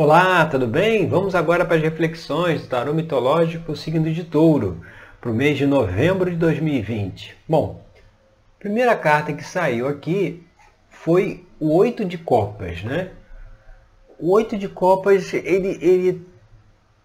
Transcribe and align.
Olá, 0.00 0.46
tudo 0.46 0.68
bem? 0.68 1.08
Vamos 1.08 1.34
agora 1.34 1.64
para 1.64 1.74
as 1.74 1.82
reflexões 1.82 2.62
do 2.62 2.68
tarô 2.68 2.94
mitológico 2.94 3.74
signo 3.74 4.12
de 4.12 4.22
touro, 4.22 4.80
para 5.20 5.28
o 5.28 5.34
mês 5.34 5.58
de 5.58 5.66
novembro 5.66 6.30
de 6.30 6.36
2020. 6.36 7.36
Bom, 7.48 7.84
a 8.56 8.60
primeira 8.60 8.96
carta 8.96 9.32
que 9.32 9.42
saiu 9.42 9.88
aqui 9.88 10.46
foi 10.88 11.44
o 11.58 11.74
oito 11.74 12.04
de 12.04 12.16
copas, 12.16 12.84
né? 12.84 13.10
O 14.20 14.30
oito 14.30 14.56
de 14.56 14.68
copas, 14.68 15.34
ele 15.34 15.76
ele 15.82 16.24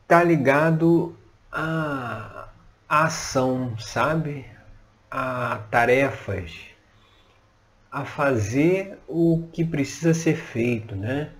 tá 0.08 0.24
ligado 0.24 1.18
à, 1.52 2.48
à 2.88 3.06
ação, 3.06 3.76
sabe? 3.80 4.46
A 5.10 5.62
tarefas, 5.72 6.52
a 7.92 8.06
fazer 8.06 9.00
o 9.08 9.50
que 9.52 9.66
precisa 9.66 10.14
ser 10.14 10.36
feito, 10.36 10.96
né? 10.96 11.32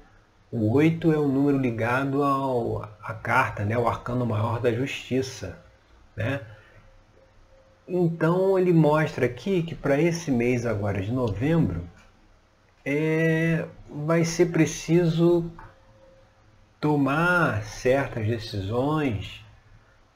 O 0.56 0.72
8 0.74 1.12
é 1.12 1.18
o 1.18 1.28
número 1.28 1.58
ligado 1.58 2.22
ao, 2.22 2.84
à 3.02 3.12
carta, 3.12 3.66
né? 3.66 3.76
o 3.76 3.88
arcano 3.88 4.24
maior 4.24 4.62
da 4.62 4.72
justiça. 4.72 5.58
Né? 6.16 6.42
Então 7.88 8.60
ele 8.60 8.72
mostra 8.72 9.26
aqui 9.26 9.64
que 9.64 9.74
para 9.74 10.00
esse 10.00 10.30
mês 10.30 10.64
agora 10.64 11.02
de 11.02 11.12
novembro 11.12 11.90
é, 12.86 13.66
vai 13.90 14.24
ser 14.24 14.52
preciso 14.52 15.52
tomar 16.80 17.64
certas 17.64 18.28
decisões, 18.28 19.44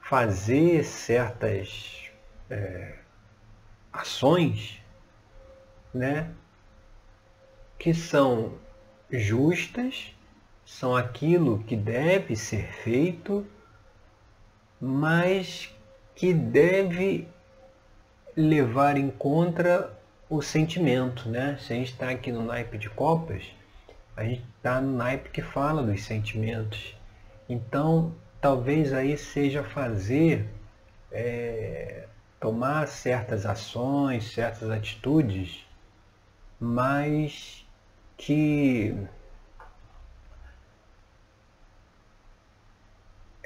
fazer 0.00 0.84
certas 0.84 2.12
é, 2.48 2.94
ações 3.92 4.80
né, 5.92 6.30
que 7.76 7.92
são 7.92 8.52
justas 9.10 10.16
são 10.68 10.94
aquilo 10.94 11.64
que 11.64 11.74
deve 11.74 12.36
ser 12.36 12.70
feito, 12.70 13.44
mas 14.78 15.74
que 16.14 16.34
deve 16.34 17.26
levar 18.36 18.98
em 18.98 19.10
conta 19.10 19.90
o 20.28 20.42
sentimento, 20.42 21.26
né? 21.28 21.56
Se 21.58 21.72
a 21.72 21.76
gente 21.76 21.92
está 21.92 22.10
aqui 22.10 22.30
no 22.30 22.44
naipe 22.44 22.76
de 22.76 22.90
copas, 22.90 23.50
a 24.14 24.22
gente 24.24 24.44
está 24.56 24.78
no 24.78 24.94
naipe 24.94 25.30
que 25.30 25.40
fala 25.40 25.82
dos 25.82 26.04
sentimentos. 26.04 26.94
Então, 27.48 28.14
talvez 28.38 28.92
aí 28.92 29.16
seja 29.16 29.64
fazer, 29.64 30.46
é, 31.10 32.06
tomar 32.38 32.86
certas 32.88 33.46
ações, 33.46 34.32
certas 34.32 34.68
atitudes, 34.68 35.66
mas 36.60 37.66
que 38.18 38.94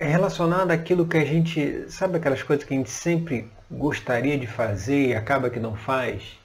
é 0.02 0.06
relacionado 0.08 0.72
àquilo 0.72 1.06
que 1.06 1.16
a 1.16 1.24
gente, 1.24 1.88
sabe 1.88 2.16
aquelas 2.16 2.42
coisas 2.42 2.64
que 2.64 2.74
a 2.74 2.76
gente 2.76 2.90
sempre 2.90 3.48
gostaria 3.70 4.36
de 4.36 4.48
fazer 4.48 5.10
e 5.10 5.14
acaba 5.14 5.48
que 5.48 5.60
não 5.60 5.76
faz 5.76 6.40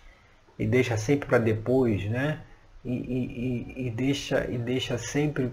e 0.60 0.68
deixa 0.68 0.96
sempre 0.96 1.28
para 1.28 1.40
depois, 1.40 2.06
né? 2.06 2.42
E, 2.86 2.94
e, 2.94 3.88
e, 3.88 3.90
deixa, 3.90 4.46
e 4.48 4.60
deixa 4.60 4.96
sempre 5.00 5.52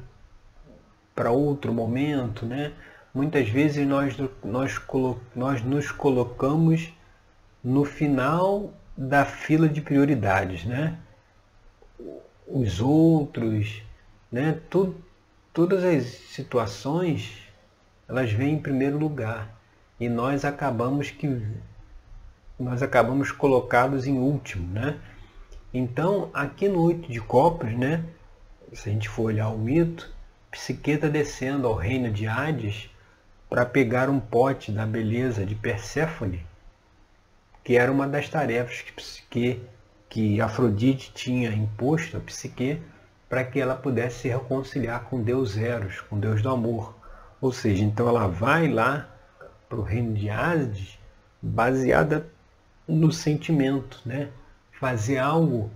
para 1.15 1.31
outro 1.31 1.73
momento, 1.73 2.45
né? 2.45 2.75
Muitas 3.15 3.49
vezes 3.49 3.87
nós, 3.87 4.15
nós, 4.45 4.79
nós 5.35 5.63
nos 5.63 5.91
colocamos 5.91 6.93
no 7.63 7.87
final 7.87 8.71
da 8.95 9.25
fila 9.25 9.67
de 9.67 9.81
prioridades, 9.81 10.67
né? 10.67 10.99
Os 12.47 12.83
outros, 12.83 13.83
né? 14.31 14.61
Tudo, 14.69 14.95
todas 15.55 15.83
as 15.83 16.05
situações 16.05 17.44
elas 18.09 18.33
vêm 18.33 18.55
em 18.55 18.59
primeiro 18.59 18.99
lugar 18.99 19.49
e 19.99 20.09
nós 20.09 20.45
acabamos 20.45 21.11
que 21.11 21.41
nós 22.59 22.83
acabamos 22.83 23.33
colocados 23.33 24.07
em 24.07 24.19
último, 24.19 24.73
né? 24.73 24.99
Então, 25.73 26.31
aqui 26.33 26.69
no 26.69 26.83
oito 26.83 27.11
de 27.11 27.21
copas, 27.21 27.73
né? 27.77 28.05
Se 28.73 28.89
a 28.89 28.93
gente 28.93 29.09
for 29.09 29.25
olhar 29.25 29.49
o 29.49 29.59
mito, 29.59 30.13
Psique 30.51 30.93
está 30.93 31.09
descendo 31.09 31.67
ao 31.67 31.75
reino 31.75 32.13
de 32.13 32.29
Hades 32.29 32.89
para 33.51 33.67
pegar 33.67 34.09
um 34.09 34.21
pote 34.21 34.71
da 34.71 34.87
beleza 34.87 35.45
de 35.45 35.55
Perséfone, 35.55 36.47
que 37.65 37.77
era 37.77 37.91
uma 37.91 38.07
das 38.07 38.29
tarefas 38.29 38.83
que 38.83 38.93
Psique, 38.93 39.63
que 40.09 40.41
Afrodite 40.41 41.13
tinha 41.13 41.51
imposto 41.51 42.17
a 42.17 42.21
Psique 42.21 42.81
para 43.29 43.43
que 43.43 43.59
ela 43.59 43.75
pudesse 43.75 44.21
se 44.21 44.29
reconciliar 44.29 45.05
com 45.05 45.21
Deus 45.21 45.57
Eros, 45.57 46.01
com 46.03 46.21
Deus 46.21 46.41
do 46.41 46.51
amor. 46.51 46.95
Ou 47.41 47.53
seja, 47.53 47.85
então 47.85 48.09
ela 48.09 48.27
vai 48.27 48.69
lá 48.69 49.09
para 49.69 49.79
o 49.79 49.83
reino 49.83 50.15
de 50.15 50.31
Hades 50.31 50.99
baseada 51.43 52.27
no 52.87 53.13
sentimento, 53.13 54.01
né? 54.05 54.29
Fazer 54.73 55.19
algo 55.19 55.71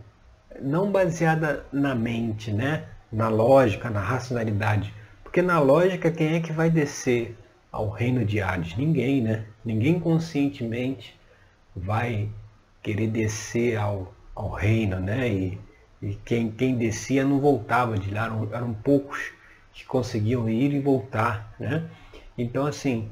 não 0.60 0.91
baseada 0.91 1.64
na 1.72 1.94
mente, 1.94 2.50
né? 2.50 2.84
Na 3.12 3.28
lógica, 3.28 3.91
na 3.91 4.00
racionalidade. 4.00 4.92
Porque 5.22 5.42
na 5.42 5.58
lógica, 5.58 6.10
quem 6.10 6.34
é 6.34 6.41
que 6.41 6.52
vai 6.52 6.70
descer 6.70 7.36
ao 7.70 7.88
reino 7.90 8.25
de 8.25 8.40
Hades? 8.40 8.76
Ninguém, 8.76 9.20
né? 9.20 9.44
Ninguém 9.64 9.98
conscientemente 10.00 11.19
vai 11.75 12.28
querer 12.82 13.08
descer 13.08 13.76
ao, 13.76 14.14
ao 14.34 14.50
reino, 14.50 15.00
né? 15.00 15.28
E, 15.28 15.58
e 16.00 16.14
quem, 16.25 16.50
quem 16.50 16.76
descia 16.76 17.25
não 17.25 17.40
voltava 17.40 17.98
de 17.98 18.10
lá, 18.10 18.26
eram, 18.26 18.48
eram 18.52 18.75
poucos 18.75 19.32
que 19.73 19.84
conseguiam 19.84 20.49
ir 20.49 20.73
e 20.73 20.81
voltar, 20.81 21.55
né? 21.59 21.84
Então, 22.37 22.67
assim, 22.67 23.11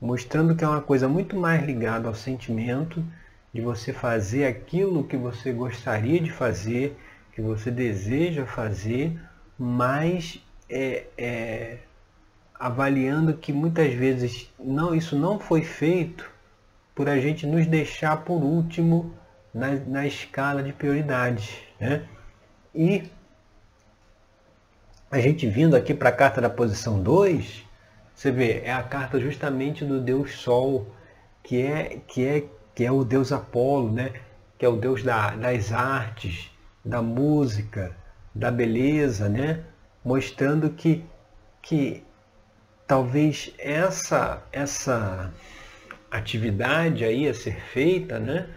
mostrando 0.00 0.54
que 0.54 0.64
é 0.64 0.68
uma 0.68 0.80
coisa 0.80 1.08
muito 1.08 1.36
mais 1.36 1.64
ligada 1.64 2.08
ao 2.08 2.14
sentimento 2.14 3.04
de 3.52 3.60
você 3.60 3.92
fazer 3.92 4.46
aquilo 4.46 5.04
que 5.04 5.16
você 5.16 5.52
gostaria 5.52 6.20
de 6.20 6.30
fazer, 6.30 6.96
que 7.32 7.40
você 7.40 7.70
deseja 7.70 8.44
fazer, 8.46 9.18
mas 9.58 10.44
é, 10.68 11.04
é, 11.16 11.78
avaliando 12.58 13.34
que 13.34 13.52
muitas 13.52 13.92
vezes 13.94 14.52
não, 14.58 14.94
isso 14.94 15.16
não 15.16 15.38
foi 15.38 15.62
feito 15.62 16.30
por 16.94 17.08
a 17.08 17.18
gente 17.18 17.46
nos 17.46 17.66
deixar 17.66 18.18
por 18.18 18.42
último 18.42 19.14
na, 19.52 19.72
na 19.86 20.06
escala 20.06 20.62
de 20.62 20.72
prioridades. 20.72 21.56
Né? 21.78 22.06
E 22.74 23.04
a 25.14 25.20
gente 25.20 25.46
vindo 25.46 25.76
aqui 25.76 25.94
para 25.94 26.08
a 26.08 26.12
carta 26.12 26.40
da 26.40 26.50
posição 26.50 27.00
2, 27.00 27.64
você 28.12 28.32
vê, 28.32 28.62
é 28.64 28.72
a 28.72 28.82
carta 28.82 29.20
justamente 29.20 29.84
do 29.84 30.00
Deus 30.00 30.40
Sol, 30.40 30.92
que 31.40 31.62
é, 31.62 32.00
que 32.08 32.26
é, 32.26 32.44
que 32.74 32.84
é 32.84 32.90
o 32.90 33.04
Deus 33.04 33.30
Apolo, 33.30 33.92
né? 33.92 34.10
que 34.58 34.66
é 34.66 34.68
o 34.68 34.74
Deus 34.74 35.04
da, 35.04 35.30
das 35.36 35.70
artes, 35.70 36.50
da 36.84 37.00
música, 37.00 37.96
da 38.34 38.50
beleza, 38.50 39.28
né? 39.28 39.62
mostrando 40.04 40.70
que, 40.70 41.04
que 41.62 42.02
talvez 42.84 43.54
essa, 43.56 44.42
essa 44.50 45.32
atividade 46.10 47.04
aí 47.04 47.28
a 47.28 47.34
ser 47.34 47.60
feita, 47.60 48.18
né? 48.18 48.48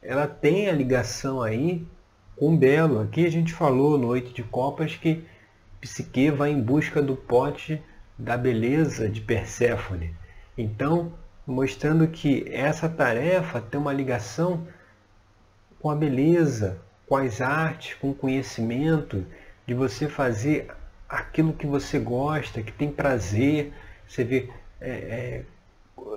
ela 0.00 0.26
tem 0.26 0.70
a 0.70 0.72
ligação 0.72 1.42
aí 1.42 1.86
com 2.34 2.56
Belo. 2.56 2.98
Aqui 2.98 3.26
a 3.26 3.30
gente 3.30 3.52
falou 3.52 3.98
no 3.98 4.06
Oito 4.06 4.32
de 4.32 4.42
Copas 4.42 4.96
que 4.96 5.35
Psique 5.80 6.30
vai 6.30 6.50
em 6.50 6.60
busca 6.60 7.02
do 7.02 7.16
pote 7.16 7.82
da 8.18 8.36
beleza 8.36 9.08
de 9.08 9.20
Perséfone. 9.20 10.14
Então, 10.56 11.12
mostrando 11.46 12.08
que 12.08 12.44
essa 12.50 12.88
tarefa 12.88 13.60
tem 13.60 13.80
uma 13.80 13.92
ligação 13.92 14.66
com 15.80 15.90
a 15.90 15.94
beleza, 15.94 16.80
com 17.06 17.16
as 17.16 17.40
artes, 17.40 17.94
com 17.94 18.10
o 18.10 18.14
conhecimento, 18.14 19.24
de 19.66 19.74
você 19.74 20.08
fazer 20.08 20.68
aquilo 21.08 21.52
que 21.52 21.66
você 21.66 21.98
gosta, 21.98 22.62
que 22.62 22.72
tem 22.72 22.90
prazer. 22.90 23.72
Você 24.06 24.24
vê, 24.24 24.48
é, 24.80 24.90
é, 24.90 25.44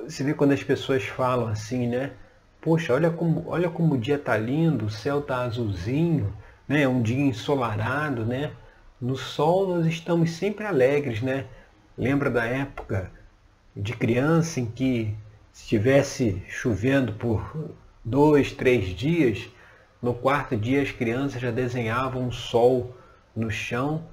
você 0.03 0.23
vê 0.23 0.33
quando 0.33 0.53
as 0.53 0.63
pessoas 0.63 1.03
falam 1.03 1.47
assim, 1.47 1.87
né? 1.87 2.11
Poxa, 2.61 2.93
olha 2.93 3.09
como, 3.09 3.47
olha 3.47 3.69
como 3.69 3.95
o 3.95 3.97
dia 3.97 4.15
está 4.15 4.37
lindo, 4.37 4.85
o 4.85 4.89
céu 4.89 5.19
está 5.19 5.41
azulzinho, 5.41 6.33
né? 6.67 6.81
É 6.81 6.87
um 6.87 7.01
dia 7.01 7.19
ensolarado, 7.19 8.25
né? 8.25 8.51
No 9.01 9.15
sol 9.15 9.65
nós 9.65 9.85
estamos 9.85 10.31
sempre 10.31 10.65
alegres, 10.65 11.21
né? 11.21 11.45
Lembra 11.97 12.29
da 12.29 12.45
época 12.45 13.09
de 13.73 13.93
criança 13.93 14.59
em 14.59 14.65
que 14.65 15.15
se 15.53 15.63
estivesse 15.63 16.43
chovendo 16.49 17.13
por 17.13 17.73
dois, 18.03 18.51
três 18.51 18.87
dias, 18.87 19.49
no 20.01 20.13
quarto 20.13 20.57
dia 20.57 20.81
as 20.81 20.91
crianças 20.91 21.41
já 21.41 21.49
desenhavam 21.49 22.23
um 22.23 22.31
sol 22.31 22.93
no 23.33 23.49
chão 23.49 24.03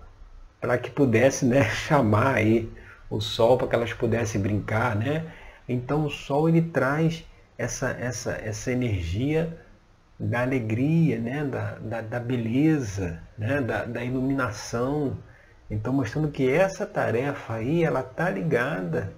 para 0.61 0.79
que 0.79 0.91
pudesse 0.91 1.44
né, 1.44 1.65
chamar 1.89 2.37
aí 2.37 2.71
o 3.11 3.21
sol 3.21 3.59
para 3.59 3.67
que 3.67 3.75
elas 3.75 3.93
pudessem 3.93 4.41
brincar, 4.41 4.94
né? 4.94 5.32
Então 5.69 6.05
o 6.05 6.11
sol 6.11 6.49
ele 6.49 6.62
traz 6.62 7.25
essa, 7.59 7.91
essa, 7.91 8.32
essa 8.32 8.71
energia 8.71 9.59
da 10.19 10.43
alegria, 10.43 11.19
né? 11.19 11.45
da, 11.45 11.75
da, 11.75 12.01
da 12.01 12.21
beleza, 12.21 13.21
né? 13.37 13.61
da, 13.61 13.85
da 13.85 14.05
iluminação. 14.05 15.17
Então 15.71 15.93
mostrando 15.93 16.31
que 16.31 16.49
essa 16.49 16.87
tarefa 16.87 17.55
aí, 17.55 17.85
ela 17.85 18.03
tá 18.03 18.31
ligada, 18.31 19.13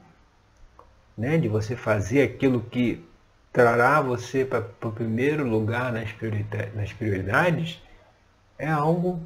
né, 1.17 1.37
de 1.37 1.49
você 1.49 1.75
fazer 1.75 2.23
aquilo 2.23 2.61
que 2.61 3.05
trará 3.53 4.01
você 4.01 4.45
para 4.45 4.65
o 4.85 4.93
primeiro 4.93 5.45
lugar 5.45 5.93
nas, 5.93 6.09
nas 6.75 6.93
prioridades, 6.93 7.83
é 8.57 8.69
algo 8.69 9.21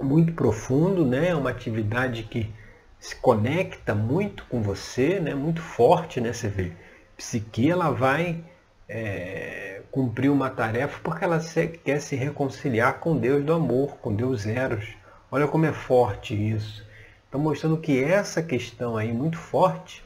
muito 0.00 0.32
profundo, 0.32 1.04
né? 1.04 1.28
É 1.28 1.34
uma 1.34 1.50
atividade 1.50 2.24
que 2.24 2.52
se 2.98 3.16
conecta 3.16 3.94
muito 3.94 4.44
com 4.46 4.62
você, 4.62 5.20
né? 5.20 5.34
muito 5.34 5.60
forte, 5.60 6.20
né? 6.20 6.32
Você 6.32 6.48
vê, 6.48 6.72
psique 7.16 7.70
ela 7.70 7.90
vai 7.90 8.44
é, 8.88 9.82
cumprir 9.90 10.30
uma 10.30 10.50
tarefa 10.50 10.98
porque 11.02 11.24
ela 11.24 11.40
quer 11.84 12.00
se 12.00 12.16
reconciliar 12.16 13.00
com 13.00 13.16
Deus 13.16 13.44
do 13.44 13.52
amor, 13.52 13.96
com 13.98 14.14
Deus 14.14 14.46
Eros. 14.46 14.86
Olha 15.30 15.48
como 15.48 15.66
é 15.66 15.72
forte 15.72 16.34
isso. 16.34 16.84
Então 17.28 17.40
mostrando 17.40 17.78
que 17.78 18.02
essa 18.02 18.42
questão 18.42 18.96
aí 18.96 19.12
muito 19.12 19.38
forte, 19.38 20.04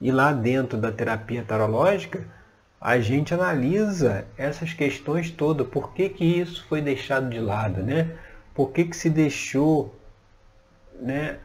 e 0.00 0.10
lá 0.10 0.32
dentro 0.32 0.76
da 0.76 0.90
terapia 0.90 1.44
tarológica, 1.46 2.26
a 2.80 2.98
gente 2.98 3.32
analisa 3.32 4.26
essas 4.36 4.72
questões 4.72 5.30
todas. 5.30 5.66
Por 5.68 5.92
que, 5.92 6.08
que 6.08 6.24
isso 6.24 6.66
foi 6.68 6.80
deixado 6.80 7.30
de 7.30 7.38
lado, 7.38 7.82
né? 7.82 8.16
Por 8.52 8.72
que, 8.72 8.84
que 8.84 8.96
se 8.96 9.08
deixou 9.08 9.94
né, 11.00 11.38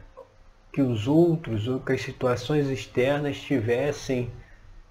que 0.72 0.82
os 0.82 1.06
outros 1.06 1.68
ou 1.68 1.78
que 1.78 1.92
as 1.92 2.02
situações 2.02 2.68
externas 2.68 3.38
tivessem 3.38 4.30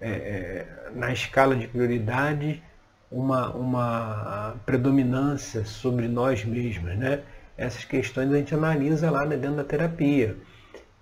é, 0.00 0.10
é, 0.10 0.66
na 0.94 1.12
escala 1.12 1.56
de 1.56 1.66
prioridade 1.66 2.62
uma, 3.10 3.50
uma 3.54 4.56
predominância 4.64 5.64
sobre 5.64 6.08
nós 6.08 6.44
mesmos, 6.44 6.96
né? 6.96 7.22
Essas 7.56 7.84
questões 7.84 8.32
a 8.32 8.36
gente 8.36 8.54
analisa 8.54 9.10
lá 9.10 9.24
dentro 9.24 9.56
da 9.56 9.64
terapia. 9.64 10.36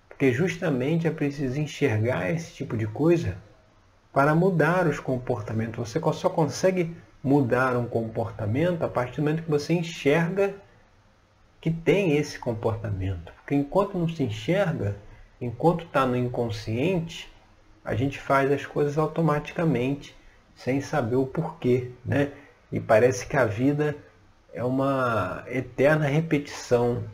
Porque 0.08 0.32
justamente 0.32 1.06
é 1.06 1.10
preciso 1.10 1.60
enxergar 1.60 2.30
esse 2.30 2.54
tipo 2.54 2.76
de 2.76 2.86
coisa 2.86 3.36
para 4.12 4.34
mudar 4.34 4.86
os 4.86 4.98
comportamentos. 4.98 5.90
Você 5.90 6.00
só 6.14 6.30
consegue 6.30 6.96
mudar 7.22 7.76
um 7.76 7.86
comportamento 7.86 8.82
a 8.82 8.88
partir 8.88 9.16
do 9.16 9.24
momento 9.24 9.42
que 9.42 9.50
você 9.50 9.74
enxerga 9.74 10.54
que 11.60 11.70
tem 11.70 12.16
esse 12.16 12.38
comportamento. 12.38 13.32
Porque 13.34 13.54
enquanto 13.54 13.98
não 13.98 14.08
se 14.08 14.22
enxerga, 14.22 14.96
enquanto 15.40 15.84
está 15.84 16.06
no 16.06 16.16
inconsciente, 16.16 17.30
a 17.86 17.94
gente 17.94 18.18
faz 18.18 18.50
as 18.50 18.66
coisas 18.66 18.98
automaticamente, 18.98 20.14
sem 20.56 20.80
saber 20.80 21.14
o 21.14 21.24
porquê. 21.24 21.92
Né? 22.04 22.32
E 22.72 22.80
parece 22.80 23.24
que 23.24 23.36
a 23.36 23.44
vida 23.44 23.96
é 24.52 24.64
uma 24.64 25.44
eterna 25.46 26.06
repetição. 26.06 27.04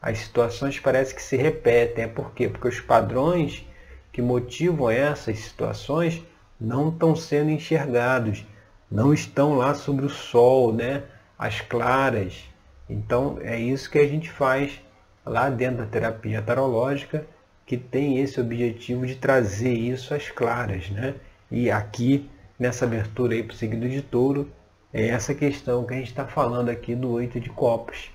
As 0.00 0.18
situações 0.18 0.80
parecem 0.80 1.14
que 1.14 1.22
se 1.22 1.36
repetem. 1.36 2.04
É 2.04 2.08
por 2.08 2.32
quê? 2.32 2.48
Porque 2.48 2.68
os 2.68 2.80
padrões 2.80 3.66
que 4.10 4.22
motivam 4.22 4.90
essas 4.90 5.38
situações 5.40 6.22
não 6.58 6.88
estão 6.88 7.14
sendo 7.14 7.50
enxergados, 7.50 8.46
não 8.90 9.12
estão 9.12 9.58
lá 9.58 9.74
sobre 9.74 10.06
o 10.06 10.10
sol, 10.10 10.72
né? 10.72 11.02
as 11.38 11.60
claras. 11.60 12.44
Então 12.88 13.38
é 13.42 13.58
isso 13.58 13.90
que 13.90 13.98
a 13.98 14.08
gente 14.08 14.30
faz 14.30 14.80
lá 15.26 15.50
dentro 15.50 15.84
da 15.84 15.86
terapia 15.86 16.40
tarológica, 16.40 17.26
que 17.66 17.76
tem 17.76 18.18
esse 18.18 18.40
objetivo 18.40 19.06
de 19.06 19.14
trazer 19.14 19.72
isso 19.72 20.14
às 20.14 20.30
claras. 20.30 20.90
Né? 20.90 21.14
E 21.50 21.70
aqui, 21.70 22.28
nessa 22.58 22.84
abertura 22.84 23.34
aí 23.34 23.42
para 23.42 23.54
o 23.54 23.56
signo 23.56 23.88
de 23.88 24.02
touro, 24.02 24.50
é 24.92 25.08
essa 25.08 25.34
questão 25.34 25.84
que 25.84 25.94
a 25.94 25.96
gente 25.96 26.08
está 26.08 26.26
falando 26.26 26.68
aqui 26.68 26.94
do 26.94 27.10
oito 27.10 27.40
de 27.40 27.50
copos. 27.50 28.10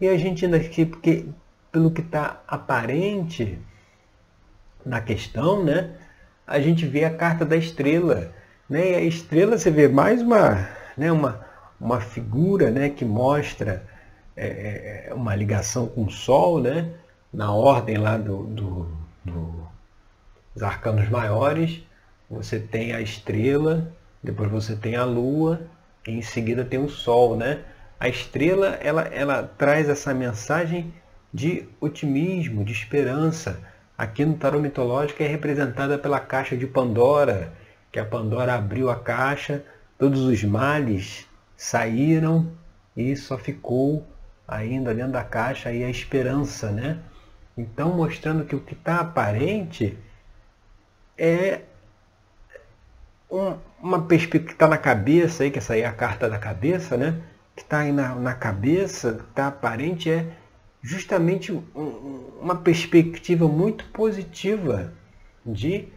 E 0.00 0.08
a 0.08 0.16
gente 0.16 0.44
ainda 0.44 0.56
aqui, 0.56 0.86
porque 0.86 1.26
pelo 1.72 1.90
que 1.90 2.00
está 2.00 2.42
aparente 2.46 3.58
na 4.84 5.00
questão, 5.00 5.64
né? 5.64 5.94
a 6.50 6.58
gente 6.58 6.84
vê 6.84 7.04
a 7.04 7.14
carta 7.14 7.44
da 7.44 7.56
estrela. 7.56 8.32
Né? 8.68 8.90
E 8.90 8.94
a 8.96 9.00
estrela 9.02 9.56
você 9.56 9.70
vê 9.70 9.86
mais 9.86 10.20
uma, 10.20 10.68
né, 10.96 11.12
uma, 11.12 11.46
uma 11.80 12.00
figura 12.00 12.70
né, 12.72 12.90
que 12.90 13.04
mostra 13.04 13.86
é, 14.36 15.08
é, 15.08 15.14
uma 15.14 15.34
ligação 15.36 15.86
com 15.86 16.04
o 16.04 16.10
Sol, 16.10 16.60
né? 16.60 16.90
Na 17.32 17.52
ordem 17.52 17.96
lá 17.96 18.16
do, 18.16 18.44
do, 18.44 18.88
do, 19.24 19.68
dos 20.54 20.62
arcanos 20.62 21.08
maiores. 21.08 21.82
Você 22.30 22.58
tem 22.58 22.92
a 22.92 23.00
estrela, 23.00 23.92
depois 24.22 24.50
você 24.50 24.76
tem 24.76 24.96
a 24.96 25.04
lua, 25.04 25.60
e 26.06 26.12
em 26.12 26.22
seguida 26.22 26.64
tem 26.64 26.82
o 26.82 26.88
Sol. 26.88 27.36
Né? 27.36 27.60
A 27.98 28.08
estrela 28.08 28.78
ela, 28.80 29.02
ela 29.02 29.42
traz 29.42 29.88
essa 29.88 30.14
mensagem 30.14 30.92
de 31.32 31.68
otimismo, 31.80 32.64
de 32.64 32.72
esperança 32.72 33.60
aqui 34.00 34.24
no 34.24 34.34
tarot 34.34 34.62
mitológico 34.62 35.22
é 35.22 35.26
representada 35.26 35.98
pela 35.98 36.18
caixa 36.18 36.56
de 36.56 36.66
Pandora, 36.66 37.52
que 37.92 37.98
a 37.98 38.04
Pandora 38.04 38.54
abriu 38.54 38.88
a 38.88 38.96
caixa, 38.96 39.62
todos 39.98 40.20
os 40.20 40.42
males 40.42 41.26
saíram 41.54 42.50
e 42.96 43.14
só 43.14 43.36
ficou 43.36 44.06
ainda 44.48 44.94
dentro 44.94 45.12
da 45.12 45.22
caixa 45.22 45.68
aí 45.68 45.84
a 45.84 45.90
esperança, 45.90 46.70
né? 46.72 46.98
Então 47.60 47.92
mostrando 47.94 48.44
que 48.44 48.56
o 48.56 48.60
que 48.60 48.72
está 48.72 49.00
aparente 49.00 49.98
é 51.16 51.60
um, 53.30 53.54
uma 53.80 54.02
perspectiva 54.02 54.46
que 54.46 54.52
está 54.54 54.66
na 54.66 54.78
cabeça 54.78 55.42
aí, 55.42 55.50
que 55.50 55.58
essa 55.58 55.74
aí 55.74 55.82
é 55.82 55.86
a 55.86 55.92
carta 55.92 56.28
da 56.28 56.38
cabeça, 56.38 56.96
né? 56.96 57.20
Que 57.54 57.62
está 57.62 57.80
aí 57.80 57.92
na, 57.92 58.14
na 58.14 58.34
cabeça, 58.34 59.20
está 59.28 59.48
aparente 59.48 60.10
é 60.10 60.26
justamente 60.82 61.52
uma 62.40 62.56
perspectiva 62.56 63.46
muito 63.46 63.84
positiva 63.86 64.94
de 65.44 65.88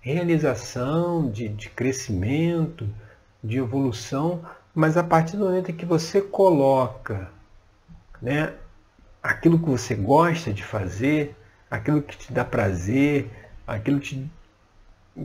realização, 0.00 1.30
de, 1.30 1.48
de 1.48 1.70
crescimento, 1.70 2.86
de 3.42 3.56
evolução, 3.56 4.44
mas 4.74 4.98
a 4.98 5.02
partir 5.02 5.38
do 5.38 5.46
momento 5.46 5.72
que 5.72 5.86
você 5.86 6.20
coloca 6.20 7.30
né, 8.20 8.52
aquilo 9.26 9.58
que 9.58 9.68
você 9.68 9.94
gosta 9.94 10.52
de 10.52 10.62
fazer, 10.62 11.34
aquilo 11.70 12.00
que 12.00 12.16
te 12.16 12.32
dá 12.32 12.44
prazer, 12.44 13.28
aquilo 13.66 13.98
que 13.98 14.08
te, 14.08 14.30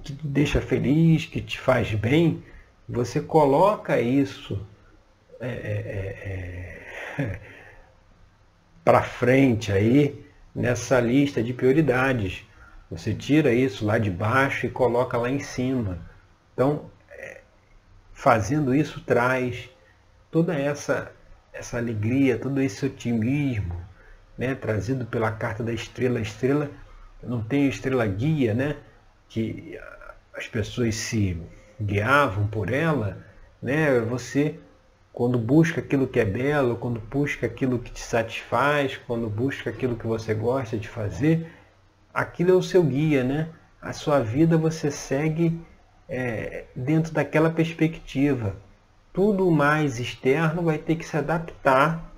que 0.01 0.13
te 0.15 0.27
deixa 0.27 0.59
feliz, 0.59 1.25
que 1.25 1.39
te 1.39 1.59
faz 1.59 1.93
bem, 1.93 2.43
você 2.89 3.21
coloca 3.21 4.01
isso 4.01 4.65
é, 5.39 5.47
é, 5.47 7.21
é, 7.21 7.39
para 8.83 9.03
frente 9.03 9.71
aí 9.71 10.25
nessa 10.53 10.99
lista 10.99 11.43
de 11.43 11.53
prioridades. 11.53 12.43
Você 12.89 13.13
tira 13.13 13.53
isso 13.53 13.85
lá 13.85 13.97
de 13.97 14.09
baixo 14.09 14.65
e 14.65 14.69
coloca 14.69 15.17
lá 15.17 15.29
em 15.29 15.39
cima. 15.39 15.99
Então, 16.53 16.89
é, 17.11 17.41
fazendo 18.11 18.73
isso 18.73 18.99
traz 19.01 19.69
toda 20.29 20.55
essa 20.55 21.11
essa 21.53 21.77
alegria, 21.77 22.37
todo 22.37 22.61
esse 22.61 22.85
otimismo, 22.85 23.75
né, 24.41 24.55
trazido 24.55 25.05
pela 25.05 25.31
carta 25.31 25.63
da 25.63 25.71
estrela. 25.71 26.19
Estrela 26.19 26.71
não 27.21 27.43
tem 27.43 27.67
estrela 27.67 28.07
guia, 28.07 28.55
né, 28.55 28.75
que 29.29 29.79
as 30.35 30.47
pessoas 30.47 30.95
se 30.95 31.39
guiavam 31.79 32.47
por 32.47 32.73
ela, 32.73 33.23
né? 33.61 33.99
Você 33.99 34.59
quando 35.13 35.37
busca 35.37 35.81
aquilo 35.81 36.07
que 36.07 36.19
é 36.19 36.25
belo, 36.25 36.77
quando 36.77 36.99
busca 36.99 37.45
aquilo 37.45 37.77
que 37.77 37.91
te 37.91 37.99
satisfaz, 37.99 38.97
quando 39.05 39.29
busca 39.29 39.69
aquilo 39.69 39.95
que 39.95 40.07
você 40.07 40.33
gosta 40.33 40.77
de 40.77 40.87
fazer, 40.87 41.51
aquilo 42.13 42.51
é 42.51 42.53
o 42.53 42.63
seu 42.63 42.81
guia, 42.81 43.23
né? 43.23 43.49
A 43.79 43.93
sua 43.93 44.21
vida 44.21 44.57
você 44.57 44.89
segue 44.89 45.59
é, 46.09 46.65
dentro 46.75 47.13
daquela 47.13 47.51
perspectiva. 47.51 48.55
Tudo 49.13 49.51
mais 49.51 49.99
externo 49.99 50.63
vai 50.63 50.79
ter 50.79 50.95
que 50.95 51.05
se 51.05 51.17
adaptar 51.17 52.10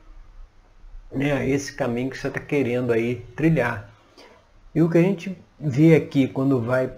né, 1.13 1.48
esse 1.48 1.74
caminho 1.74 2.10
que 2.10 2.17
você 2.17 2.27
está 2.27 2.39
querendo 2.39 2.91
aí 2.91 3.25
trilhar. 3.36 3.89
E 4.74 4.82
o 4.82 4.89
que 4.89 4.98
a 4.98 5.01
gente 5.01 5.38
vê 5.60 5.96
aqui 5.96 6.27
quando 6.27 6.62
vai 6.62 6.91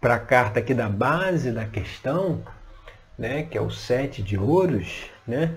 para 0.00 0.14
a 0.14 0.18
carta 0.18 0.60
aqui 0.60 0.74
da 0.74 0.88
base 0.88 1.52
da 1.52 1.64
questão, 1.66 2.42
né, 3.18 3.44
que 3.44 3.56
é 3.56 3.60
o 3.60 3.70
sete 3.70 4.22
de 4.22 4.36
ouros, 4.36 5.10
né, 5.26 5.54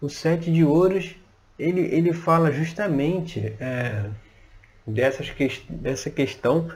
o 0.00 0.08
sete 0.08 0.52
de 0.52 0.64
ouros 0.64 1.16
ele, 1.58 1.80
ele 1.80 2.12
fala 2.12 2.52
justamente 2.52 3.54
é, 3.58 4.10
dessas 4.86 5.30
que, 5.30 5.48
dessa 5.68 6.10
questão 6.10 6.70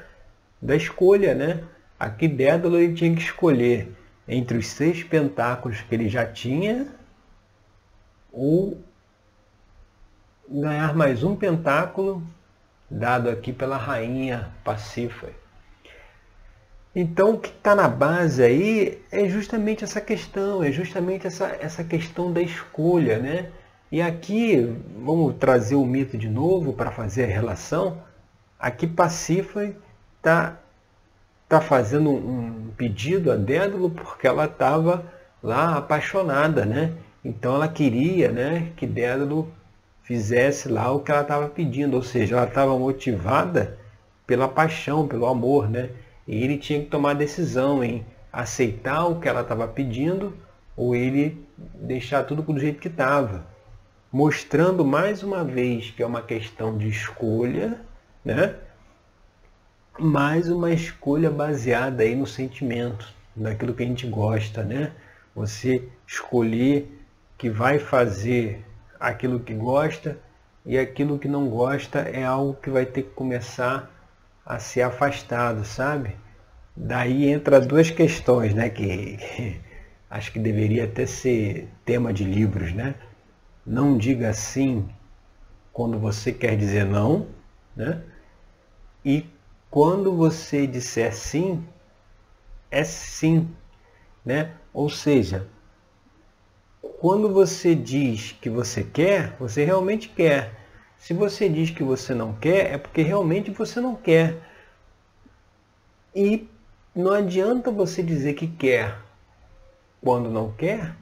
da 0.61 0.75
escolha. 0.75 1.35
Né? 1.35 1.63
Aqui 1.99 2.27
Dédalo 2.27 2.79
ele 2.79 2.95
tinha 2.95 3.15
que 3.15 3.23
escolher 3.23 3.93
entre 4.27 4.57
os 4.57 4.69
seis 4.69 5.03
pentáculos 5.03 5.81
que 5.83 5.95
ele 5.95 6.09
já 6.09 6.25
tinha 6.25 6.87
ou 8.33 8.81
ganhar 10.51 10.97
mais 10.97 11.23
um 11.23 11.37
pentáculo 11.37 12.21
dado 12.91 13.31
aqui 13.31 13.53
pela 13.53 13.77
rainha 13.77 14.51
Pacífica. 14.65 15.29
Então, 16.93 17.35
o 17.35 17.39
que 17.39 17.51
está 17.51 17.73
na 17.73 17.87
base 17.87 18.43
aí 18.43 19.01
é 19.13 19.29
justamente 19.29 19.85
essa 19.85 20.01
questão, 20.01 20.65
é 20.65 20.73
justamente 20.73 21.25
essa, 21.25 21.47
essa 21.61 21.85
questão 21.85 22.33
da 22.33 22.43
escolha, 22.43 23.19
né? 23.21 23.53
E 23.93 24.03
aqui, 24.03 24.77
vamos 24.99 25.37
trazer 25.37 25.77
o 25.77 25.87
mito 25.87 26.19
de 26.19 26.29
novo 26.29 26.73
para 26.73 26.91
fazer 26.91 27.25
a 27.25 27.29
relação. 27.29 28.03
Aqui 28.59 28.89
Pacífae 28.89 29.77
está 30.17 30.59
tá 31.49 31.61
fazendo 31.61 32.11
um 32.11 32.73
pedido 32.77 33.31
a 33.31 33.37
Dédalo 33.37 33.91
porque 33.91 34.27
ela 34.27 34.47
estava 34.47 35.05
lá 35.41 35.77
apaixonada, 35.77 36.67
né? 36.67 36.93
Então 37.25 37.55
ela 37.55 37.69
queria 37.69 38.33
né, 38.33 38.73
que 38.77 38.87
Dédalo 38.87 39.53
fizesse 40.11 40.69
lá 40.69 40.91
o 40.91 40.99
que 40.99 41.13
ela 41.13 41.21
estava 41.21 41.49
pedindo, 41.49 41.95
ou 41.95 42.03
seja, 42.03 42.35
ela 42.35 42.45
estava 42.45 42.77
motivada 42.77 43.79
pela 44.27 44.49
paixão, 44.49 45.07
pelo 45.07 45.25
amor, 45.25 45.71
né? 45.71 45.91
E 46.27 46.43
ele 46.43 46.59
tinha 46.59 46.81
que 46.81 46.87
tomar 46.87 47.15
decisão 47.15 47.85
em 47.85 48.05
aceitar 48.33 49.07
o 49.07 49.21
que 49.21 49.29
ela 49.29 49.43
estava 49.43 49.69
pedindo 49.69 50.37
ou 50.77 50.97
ele 50.97 51.47
deixar 51.77 52.25
tudo 52.25 52.43
do 52.43 52.59
jeito 52.59 52.81
que 52.81 52.89
estava. 52.89 53.47
Mostrando 54.11 54.85
mais 54.85 55.23
uma 55.23 55.45
vez 55.45 55.93
que 55.93 56.03
é 56.03 56.07
uma 56.07 56.23
questão 56.23 56.77
de 56.77 56.89
escolha, 56.89 57.81
né? 58.25 58.57
Mais 59.97 60.51
uma 60.51 60.73
escolha 60.73 61.31
baseada 61.31 62.03
aí 62.03 62.17
no 62.17 62.27
sentimento, 62.27 63.07
naquilo 63.37 63.75
que 63.75 63.85
a 63.85 63.87
gente 63.87 64.09
gosta, 64.09 64.65
né? 64.65 64.91
Você 65.37 65.89
escolher 66.05 67.01
que 67.39 67.49
vai 67.49 67.79
fazer 67.79 68.65
aquilo 69.01 69.41
que 69.41 69.55
gosta 69.55 70.19
e 70.65 70.79
aquilo 70.79 71.19
que 71.19 71.27
não 71.27 71.49
gosta 71.49 72.01
é 72.01 72.23
algo 72.23 72.55
que 72.55 72.69
vai 72.69 72.85
ter 72.85 73.05
que 73.05 73.11
começar 73.11 73.91
a 74.45 74.59
ser 74.59 74.83
afastado, 74.83 75.65
sabe? 75.65 76.17
Daí 76.77 77.29
entra 77.29 77.61
duas 77.61 77.91
questões, 77.91 78.55
né? 78.55 78.69
Que, 78.69 79.17
que 79.17 79.61
acho 80.11 80.31
que 80.33 80.39
deveria 80.39 80.85
até 80.85 81.07
ser 81.07 81.69
tema 81.85 82.13
de 82.13 82.25
livros, 82.25 82.73
né? 82.73 82.95
Não 83.67 83.97
diga 83.97 84.33
sim 84.35 84.89
quando 85.73 85.99
você 85.99 86.33
quer 86.33 86.57
dizer 86.57 86.85
não, 86.85 87.27
né? 87.75 88.03
E 89.05 89.27
quando 89.71 90.15
você 90.15 90.67
disser 90.67 91.15
sim, 91.15 91.65
é 92.71 92.85
sim, 92.85 93.49
né? 94.25 94.53
Ou 94.73 94.91
seja, 94.91 95.47
quando 97.01 97.33
você 97.33 97.75
diz 97.75 98.33
que 98.43 98.51
você 98.51 98.85
quer, 98.85 99.35
você 99.41 99.65
realmente 99.65 100.07
quer. 100.07 100.53
Se 100.99 101.15
você 101.15 101.49
diz 101.49 101.71
que 101.71 101.83
você 101.83 102.13
não 102.13 102.35
quer, 102.35 102.75
é 102.75 102.77
porque 102.77 103.01
realmente 103.01 103.51
você 103.51 103.81
não 103.81 103.95
quer. 103.95 104.37
E 106.15 106.47
não 106.95 107.11
adianta 107.11 107.71
você 107.71 108.03
dizer 108.03 108.35
que 108.35 108.47
quer 108.47 108.99
quando 110.03 110.29
não 110.29 110.53
quer, 110.53 110.95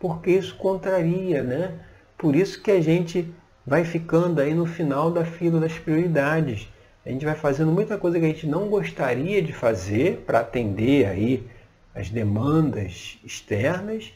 porque 0.00 0.32
isso 0.32 0.56
contraria, 0.56 1.40
né? 1.40 1.78
Por 2.18 2.34
isso 2.34 2.60
que 2.60 2.72
a 2.72 2.80
gente 2.80 3.32
vai 3.64 3.84
ficando 3.84 4.40
aí 4.40 4.52
no 4.52 4.66
final 4.66 5.08
da 5.08 5.24
fila 5.24 5.60
das 5.60 5.78
prioridades. 5.78 6.68
A 7.06 7.10
gente 7.10 7.24
vai 7.24 7.36
fazendo 7.36 7.70
muita 7.70 7.96
coisa 7.96 8.18
que 8.18 8.24
a 8.24 8.28
gente 8.28 8.48
não 8.48 8.68
gostaria 8.68 9.40
de 9.40 9.52
fazer 9.52 10.24
para 10.26 10.40
atender 10.40 11.06
aí 11.06 11.46
as 11.94 12.10
demandas 12.10 13.20
externas 13.24 14.12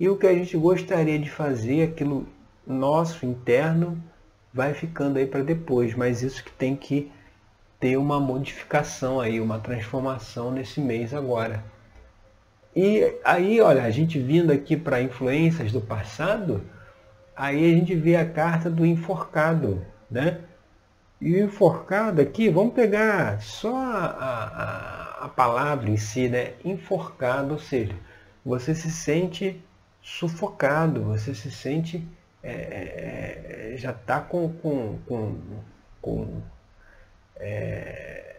e 0.00 0.08
o 0.08 0.16
que 0.16 0.26
a 0.26 0.32
gente 0.32 0.56
gostaria 0.56 1.18
de 1.18 1.28
fazer, 1.30 1.82
aquilo 1.82 2.26
nosso 2.66 3.26
interno, 3.26 4.02
vai 4.50 4.72
ficando 4.72 5.18
aí 5.18 5.26
para 5.26 5.42
depois. 5.42 5.94
Mas 5.94 6.22
isso 6.22 6.42
que 6.42 6.50
tem 6.50 6.74
que 6.74 7.12
ter 7.78 7.98
uma 7.98 8.18
modificação 8.18 9.20
aí, 9.20 9.38
uma 9.38 9.58
transformação 9.58 10.50
nesse 10.50 10.80
mês 10.80 11.12
agora. 11.12 11.62
E 12.74 13.14
aí, 13.22 13.60
olha, 13.60 13.84
a 13.84 13.90
gente 13.90 14.18
vindo 14.18 14.50
aqui 14.50 14.74
para 14.74 15.02
influências 15.02 15.70
do 15.70 15.82
passado, 15.82 16.62
aí 17.36 17.70
a 17.70 17.76
gente 17.76 17.94
vê 17.94 18.16
a 18.16 18.24
carta 18.24 18.70
do 18.70 18.86
enforcado, 18.86 19.84
né? 20.10 20.40
E 21.20 21.34
o 21.34 21.44
enforcado 21.44 22.22
aqui, 22.22 22.48
vamos 22.48 22.72
pegar 22.72 23.42
só 23.42 23.76
a, 23.76 24.06
a, 25.20 25.24
a 25.26 25.28
palavra 25.28 25.90
em 25.90 25.98
si, 25.98 26.26
né? 26.26 26.54
Enforcado, 26.64 27.52
ou 27.52 27.58
seja, 27.58 27.94
você 28.42 28.74
se 28.74 28.90
sente 28.90 29.62
sufocado, 30.02 31.04
você 31.04 31.34
se 31.34 31.50
sente, 31.50 32.06
é, 32.42 32.52
é, 32.52 33.72
é 33.74 33.76
já 33.76 33.90
está 33.90 34.20
com, 34.20 34.52
com, 34.54 34.98
com, 35.06 35.38
com 36.00 36.42
é, 37.36 38.36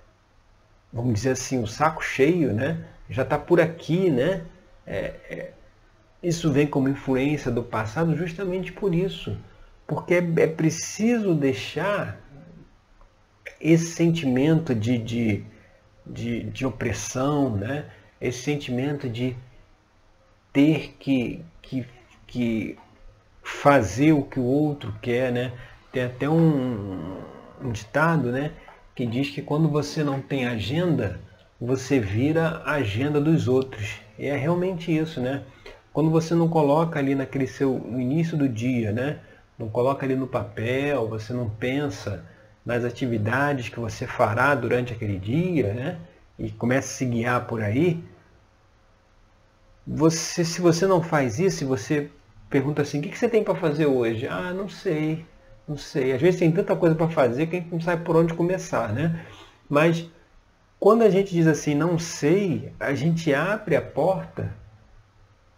vamos 0.92 1.14
dizer 1.14 1.32
assim, 1.32 1.62
o 1.62 1.68
saco 1.68 2.04
cheio, 2.04 2.54
né? 2.54 2.86
já 3.12 3.24
está 3.24 3.38
por 3.38 3.60
aqui, 3.60 4.10
né? 4.10 4.46
É, 4.88 5.14
é, 5.30 5.52
isso 6.24 6.52
vem 6.52 6.66
como 6.66 6.88
influência 6.88 7.52
do 7.52 7.62
passado 7.62 8.16
justamente 8.16 8.72
por 8.72 8.96
isso, 8.96 9.38
porque 9.86 10.16
é, 10.16 10.18
é 10.38 10.48
preciso 10.48 11.36
deixar 11.36 12.20
esse 13.60 13.88
sentimento 13.88 14.74
de, 14.74 14.98
de, 14.98 15.44
de, 16.06 16.44
de, 16.44 16.66
opressão, 16.66 17.56
né? 17.56 17.86
esse 18.20 18.40
sentimento 18.40 19.10
de 19.10 19.36
ter 20.52 20.96
que, 21.00 21.44
que, 21.62 21.86
que 22.28 22.78
fazer 23.44 24.14
o 24.14 24.24
que 24.24 24.40
o 24.40 24.44
outro 24.44 24.94
quer. 25.02 25.32
Né? 25.32 25.52
Tem 25.92 26.04
até 26.04 26.30
um, 26.30 27.18
um 27.62 27.72
ditado 27.72 28.32
né? 28.32 28.52
que 28.96 29.06
diz 29.06 29.30
que 29.30 29.42
quando 29.42 29.70
você 29.70 30.04
não 30.04 30.22
tem 30.22 30.46
agenda, 30.46 31.20
você 31.60 32.00
vira 32.00 32.62
a 32.66 32.74
agenda 32.74 33.22
dos 33.22 33.48
outros. 33.48 34.00
E 34.18 34.26
é 34.26 34.36
realmente 34.36 34.96
isso, 34.96 35.22
né? 35.22 35.44
Quando 35.94 36.10
você 36.10 36.34
não 36.34 36.48
coloca 36.48 36.98
ali 36.98 37.14
naquele 37.16 37.46
seu 37.46 37.78
no 37.78 38.00
início 38.00 38.38
do 38.38 38.48
dia, 38.50 38.92
né? 38.92 39.20
Não 39.58 39.70
coloca 39.70 40.06
ali 40.06 40.16
no 40.16 40.26
papel, 40.26 41.08
você 41.08 41.34
não 41.34 41.50
pensa 41.50 42.26
nas 42.66 42.84
atividades 42.84 43.70
que 43.70 43.80
você 43.80 44.08
fará 44.08 44.56
durante 44.56 44.94
aquele 44.94 45.20
dia, 45.20 45.74
né? 45.74 46.00
E 46.40 46.50
começa 46.50 46.88
a 46.88 46.98
se 46.98 47.06
guiar 47.06 47.46
por 47.46 47.62
aí. 47.62 48.04
Você, 49.94 50.46
se 50.46 50.62
você 50.62 50.88
não 50.88 51.04
faz 51.04 51.38
isso, 51.38 51.68
você 51.68 52.10
pergunta 52.50 52.82
assim, 52.82 53.00
o 53.00 53.02
que 53.02 53.18
você 53.18 53.28
tem 53.28 53.44
para 53.44 53.56
fazer 53.56 53.88
hoje? 53.88 54.26
Ah, 54.26 54.54
não 54.54 54.70
sei. 54.70 55.26
Não 55.68 55.76
sei. 55.76 56.14
Às 56.14 56.22
vezes 56.22 56.40
tem 56.40 56.50
tanta 56.50 56.74
coisa 56.78 56.96
para 56.96 57.10
fazer 57.10 57.48
que 57.48 57.58
a 57.58 57.60
gente 57.60 57.74
não 57.74 57.82
sabe 57.82 58.06
por 58.06 58.16
onde 58.16 58.34
começar, 58.34 58.94
né? 58.94 59.26
Mas 59.70 60.10
quando 60.80 61.02
a 61.02 61.10
gente 61.10 61.34
diz 61.34 61.46
assim, 61.46 61.76
não 61.76 62.00
sei, 62.00 62.72
a 62.80 62.94
gente 62.94 63.34
abre 63.34 63.76
a 63.76 63.82
porta 63.82 64.56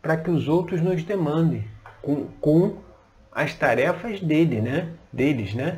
para 0.01 0.17
que 0.17 0.31
os 0.31 0.47
outros 0.47 0.81
nos 0.81 1.03
demandem 1.03 1.65
com, 2.01 2.25
com 2.41 2.77
as 3.31 3.53
tarefas 3.53 4.19
dele, 4.19 4.61
né? 4.61 4.93
deles. 5.11 5.53
Né? 5.53 5.77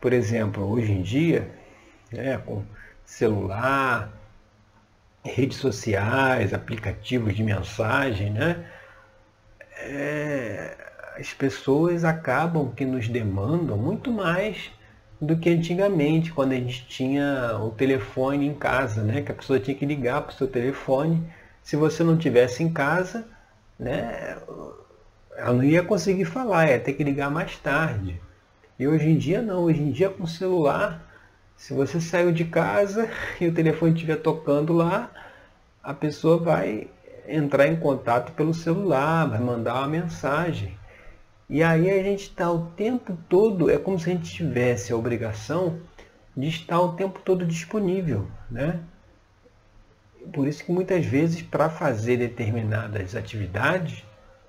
Por 0.00 0.12
exemplo, 0.12 0.68
hoje 0.68 0.90
em 0.90 1.02
dia, 1.02 1.48
né, 2.12 2.36
com 2.38 2.64
celular, 3.04 4.12
redes 5.24 5.58
sociais, 5.58 6.52
aplicativos 6.52 7.34
de 7.34 7.42
mensagem, 7.42 8.30
né? 8.30 8.64
É, 9.78 10.76
as 11.18 11.32
pessoas 11.32 12.04
acabam 12.04 12.72
que 12.72 12.84
nos 12.84 13.08
demandam 13.08 13.76
muito 13.76 14.10
mais 14.10 14.70
do 15.20 15.36
que 15.36 15.48
antigamente, 15.50 16.32
quando 16.32 16.52
a 16.52 16.56
gente 16.56 16.84
tinha 16.88 17.56
o 17.62 17.70
telefone 17.70 18.46
em 18.46 18.54
casa, 18.54 19.02
né? 19.02 19.22
Que 19.22 19.30
a 19.30 19.34
pessoa 19.34 19.60
tinha 19.60 19.76
que 19.76 19.86
ligar 19.86 20.22
para 20.22 20.32
o 20.32 20.36
seu 20.36 20.48
telefone. 20.48 21.22
Se 21.62 21.76
você 21.76 22.02
não 22.02 22.16
tivesse 22.16 22.62
em 22.64 22.72
casa, 22.72 23.24
né? 23.78 24.36
Ela 25.36 25.52
não 25.52 25.62
ia 25.62 25.82
conseguir 25.82 26.24
falar, 26.24 26.68
ia 26.68 26.80
ter 26.80 26.94
que 26.94 27.04
ligar 27.04 27.30
mais 27.30 27.56
tarde. 27.58 28.20
E 28.78 28.88
hoje 28.88 29.08
em 29.08 29.16
dia 29.16 29.40
não, 29.40 29.62
hoje 29.62 29.80
em 29.80 29.92
dia 29.92 30.10
com 30.10 30.24
o 30.24 30.28
celular, 30.28 31.11
se 31.56 31.72
você 31.72 32.00
saiu 32.00 32.32
de 32.32 32.44
casa 32.44 33.08
e 33.40 33.46
o 33.46 33.54
telefone 33.54 33.92
estiver 33.92 34.16
tocando 34.16 34.72
lá, 34.72 35.10
a 35.82 35.94
pessoa 35.94 36.38
vai 36.38 36.88
entrar 37.26 37.66
em 37.68 37.76
contato 37.76 38.32
pelo 38.32 38.52
celular, 38.52 39.28
vai 39.28 39.40
mandar 39.40 39.74
uma 39.74 39.88
mensagem. 39.88 40.76
E 41.48 41.62
aí 41.62 41.90
a 41.90 42.02
gente 42.02 42.22
está 42.22 42.50
o 42.50 42.66
tempo 42.70 43.16
todo, 43.28 43.70
é 43.70 43.78
como 43.78 43.98
se 43.98 44.10
a 44.10 44.12
gente 44.14 44.32
tivesse 44.32 44.92
a 44.92 44.96
obrigação 44.96 45.80
de 46.36 46.48
estar 46.48 46.80
o 46.80 46.94
tempo 46.94 47.20
todo 47.20 47.44
disponível, 47.44 48.26
né? 48.50 48.80
Por 50.32 50.46
isso 50.46 50.64
que 50.64 50.72
muitas 50.72 51.04
vezes 51.04 51.42
para 51.42 51.68
fazer 51.68 52.16
determinadas 52.16 53.14
atividades, 53.14 54.04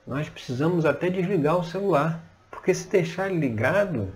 nós 0.06 0.30
precisamos 0.30 0.86
até 0.86 1.10
desligar 1.10 1.58
o 1.58 1.64
celular. 1.64 2.24
Porque 2.52 2.74
se 2.74 2.88
deixar 2.88 3.32
ligado, 3.32 4.14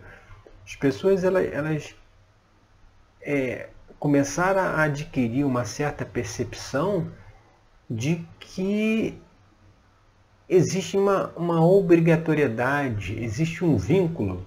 as 0.65 0.75
pessoas 0.75 1.23
elas, 1.23 1.51
elas 1.51 1.95
é, 3.27 3.67
começaram 3.99 4.61
a 4.61 4.83
adquirir 4.83 5.45
uma 5.45 5.65
certa 5.65 6.05
percepção 6.05 7.11
de 7.89 8.25
que 8.39 9.19
existe 10.47 10.95
uma, 10.95 11.33
uma 11.35 11.65
obrigatoriedade, 11.65 13.21
existe 13.21 13.65
um 13.65 13.75
vínculo 13.75 14.45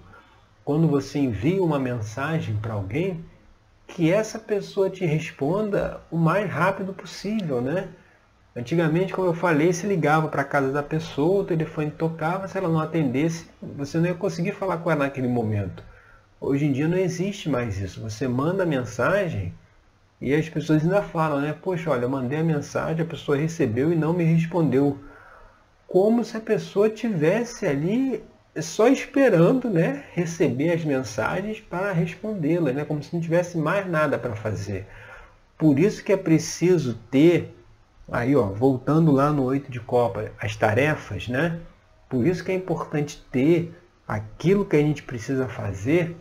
quando 0.64 0.88
você 0.88 1.18
envia 1.18 1.62
uma 1.62 1.78
mensagem 1.78 2.56
para 2.56 2.72
alguém 2.72 3.22
que 3.86 4.10
essa 4.10 4.38
pessoa 4.38 4.88
te 4.88 5.04
responda 5.04 6.00
o 6.10 6.16
mais 6.16 6.50
rápido 6.50 6.94
possível, 6.94 7.60
né? 7.60 7.88
Antigamente, 8.56 9.12
como 9.12 9.28
eu 9.28 9.34
falei, 9.34 9.72
se 9.72 9.86
ligava 9.86 10.28
para 10.28 10.42
a 10.42 10.44
casa 10.44 10.72
da 10.72 10.82
pessoa, 10.82 11.42
o 11.42 11.46
telefone 11.46 11.90
tocava, 11.90 12.48
se 12.48 12.56
ela 12.56 12.68
não 12.68 12.80
atendesse, 12.80 13.50
você 13.60 13.98
não 13.98 14.06
ia 14.06 14.14
conseguir 14.14 14.52
falar 14.52 14.78
com 14.78 14.90
ela 14.90 15.04
naquele 15.04 15.28
momento. 15.28 15.82
Hoje 16.40 16.64
em 16.66 16.72
dia 16.72 16.88
não 16.88 16.96
existe 16.96 17.48
mais 17.48 17.78
isso. 17.78 18.00
Você 18.00 18.26
manda 18.26 18.64
mensagem 18.64 19.52
e 20.20 20.34
as 20.34 20.48
pessoas 20.48 20.82
ainda 20.82 21.02
falam, 21.02 21.40
né? 21.40 21.52
Poxa, 21.52 21.90
olha, 21.90 22.04
eu 22.04 22.08
mandei 22.08 22.38
a 22.38 22.44
mensagem, 22.44 23.02
a 23.02 23.08
pessoa 23.08 23.36
recebeu 23.36 23.92
e 23.92 23.96
não 23.96 24.12
me 24.12 24.24
respondeu. 24.24 24.98
Como 25.86 26.24
se 26.24 26.36
a 26.36 26.40
pessoa 26.40 26.88
tivesse 26.88 27.66
ali 27.66 28.22
só 28.60 28.88
esperando, 28.88 29.68
né, 29.68 30.04
receber 30.12 30.72
as 30.72 30.84
mensagens 30.84 31.60
para 31.60 31.92
respondê-las, 31.92 32.74
né? 32.74 32.84
Como 32.84 33.02
se 33.02 33.14
não 33.14 33.20
tivesse 33.20 33.58
mais 33.58 33.86
nada 33.86 34.18
para 34.18 34.34
fazer. 34.34 34.86
Por 35.58 35.78
isso 35.78 36.02
que 36.02 36.12
é 36.12 36.16
preciso 36.16 36.94
ter 37.10 37.54
Aí, 38.12 38.34
ó, 38.34 38.46
voltando 38.46 39.12
lá 39.12 39.30
no 39.32 39.44
oito 39.44 39.70
de 39.70 39.78
Copa, 39.78 40.32
as 40.40 40.56
tarefas, 40.56 41.28
né? 41.28 41.60
Por 42.08 42.26
isso 42.26 42.42
que 42.44 42.50
é 42.50 42.54
importante 42.54 43.24
ter 43.30 43.72
aquilo 44.06 44.64
que 44.64 44.74
a 44.74 44.80
gente 44.80 45.04
precisa 45.04 45.46
fazer, 45.46 46.16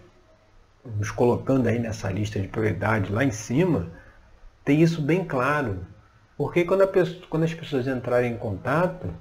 nos 0.98 1.12
colocando 1.12 1.68
aí 1.68 1.80
nessa 1.80 2.12
lista 2.12 2.40
de 2.40 2.48
prioridades 2.48 3.12
lá 3.12 3.24
em 3.24 3.32
cima, 3.32 3.90
ter 4.64 4.74
isso 4.74 5.02
bem 5.02 5.24
claro. 5.24 5.86
Porque 6.38 6.64
quando, 6.64 6.88
pessoa, 6.88 7.22
quando 7.30 7.44
as 7.44 7.54
pessoas 7.54 7.88
entrarem 7.88 8.34
em 8.34 8.38
contato, 8.38 9.14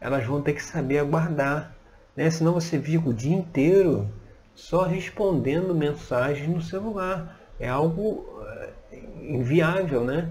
elas 0.00 0.24
vão 0.24 0.42
ter 0.42 0.52
que 0.52 0.62
saber 0.62 0.98
aguardar. 0.98 1.74
Né? 2.14 2.30
Senão 2.30 2.52
você 2.52 2.80
fica 2.80 3.08
o 3.08 3.14
dia 3.14 3.34
inteiro 3.34 4.08
só 4.54 4.84
respondendo 4.84 5.74
mensagens 5.74 6.48
no 6.48 6.60
celular. 6.60 7.38
É 7.58 7.68
algo 7.68 8.26
eh, 8.46 9.00
inviável, 9.22 10.04
né? 10.04 10.30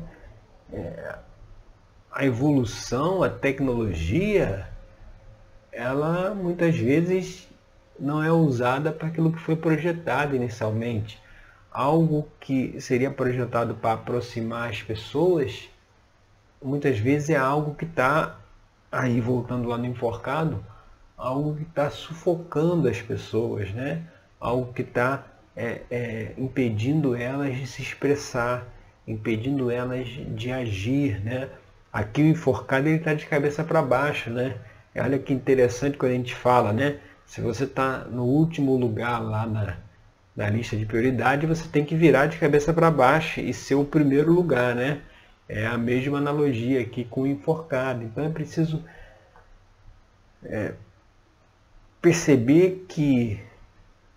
É, 0.71 1.15
a 2.11 2.25
evolução, 2.25 3.21
a 3.23 3.29
tecnologia, 3.29 4.67
ela 5.71 6.33
muitas 6.33 6.77
vezes 6.77 7.47
não 7.99 8.23
é 8.23 8.31
usada 8.31 8.91
para 8.91 9.07
aquilo 9.07 9.31
que 9.31 9.39
foi 9.39 9.55
projetado 9.55 10.35
inicialmente. 10.35 11.21
Algo 11.71 12.27
que 12.39 12.79
seria 12.79 13.11
projetado 13.11 13.75
para 13.75 13.93
aproximar 13.93 14.69
as 14.69 14.81
pessoas, 14.81 15.69
muitas 16.61 16.97
vezes 16.97 17.29
é 17.29 17.35
algo 17.35 17.75
que 17.75 17.85
está, 17.85 18.37
aí 18.91 19.19
voltando 19.19 19.67
lá 19.67 19.77
no 19.77 19.85
enforcado, 19.85 20.63
algo 21.17 21.55
que 21.55 21.63
está 21.63 21.89
sufocando 21.89 22.87
as 22.87 23.01
pessoas, 23.01 23.71
né? 23.71 24.03
algo 24.39 24.71
que 24.73 24.81
está 24.81 25.23
é, 25.55 25.81
é, 25.89 26.33
impedindo 26.37 27.15
elas 27.15 27.55
de 27.55 27.65
se 27.65 27.81
expressar, 27.81 28.67
impedindo 29.07 29.71
elas 29.71 30.07
de 30.07 30.51
agir, 30.51 31.23
né? 31.23 31.49
Aqui 31.91 32.21
o 32.21 32.27
enforcado 32.27 32.87
está 32.89 33.13
de 33.13 33.25
cabeça 33.25 33.63
para 33.63 33.81
baixo, 33.81 34.29
né? 34.29 34.55
Olha 34.95 35.17
que 35.17 35.33
interessante 35.33 35.97
quando 35.97 36.11
a 36.11 36.15
gente 36.15 36.35
fala, 36.35 36.73
né? 36.73 36.99
Se 37.25 37.41
você 37.41 37.63
está 37.65 37.99
no 37.99 38.23
último 38.23 38.75
lugar 38.77 39.19
lá 39.19 39.45
na, 39.45 39.77
na 40.35 40.49
lista 40.49 40.75
de 40.75 40.85
prioridade, 40.85 41.45
você 41.45 41.67
tem 41.67 41.83
que 41.83 41.95
virar 41.95 42.27
de 42.27 42.37
cabeça 42.37 42.73
para 42.73 42.91
baixo 42.91 43.39
e 43.39 43.53
ser 43.53 43.75
o 43.75 43.85
primeiro 43.85 44.31
lugar, 44.31 44.75
né? 44.75 45.01
É 45.47 45.65
a 45.65 45.77
mesma 45.77 46.17
analogia 46.17 46.81
aqui 46.81 47.03
com 47.05 47.21
o 47.21 47.27
enforcado. 47.27 48.03
Então 48.03 48.23
é 48.25 48.29
preciso 48.29 48.83
é, 50.43 50.73
perceber 52.01 52.85
que 52.87 53.39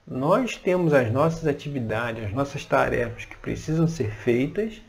nós 0.07 0.57
temos 0.57 0.95
as 0.95 1.12
nossas 1.12 1.47
atividades, 1.47 2.25
as 2.25 2.33
nossas 2.33 2.65
tarefas 2.65 3.25
que 3.25 3.37
precisam 3.37 3.87
ser 3.87 4.11
feitas, 4.11 4.81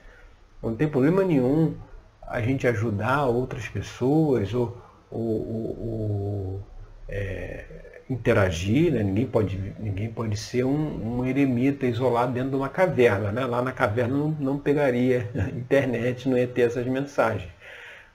não 0.61 0.75
tem 0.75 0.88
problema 0.88 1.23
nenhum 1.23 1.75
a 2.21 2.41
gente 2.41 2.67
ajudar 2.67 3.25
outras 3.25 3.67
pessoas 3.67 4.53
ou, 4.53 4.77
ou, 5.09 5.21
ou, 5.21 5.79
ou 5.79 6.67
é, 7.07 7.88
interagir, 8.09 8.91
né? 8.91 9.03
ninguém, 9.03 9.27
pode, 9.27 9.75
ninguém 9.79 10.11
pode 10.11 10.35
ser 10.35 10.63
um, 10.63 11.19
um, 11.19 11.25
eremita 11.25 11.85
isolado 11.85 12.33
dentro 12.33 12.49
de 12.49 12.55
uma 12.55 12.69
caverna. 12.69 13.31
Né? 13.31 13.45
Lá 13.45 13.61
na 13.61 13.71
caverna 13.71 14.17
não, 14.17 14.31
não 14.31 14.59
pegaria 14.59 15.29
internet, 15.55 16.27
não 16.27 16.38
ia 16.38 16.47
ter 16.47 16.62
essas 16.62 16.88
mensagens. 16.88 17.51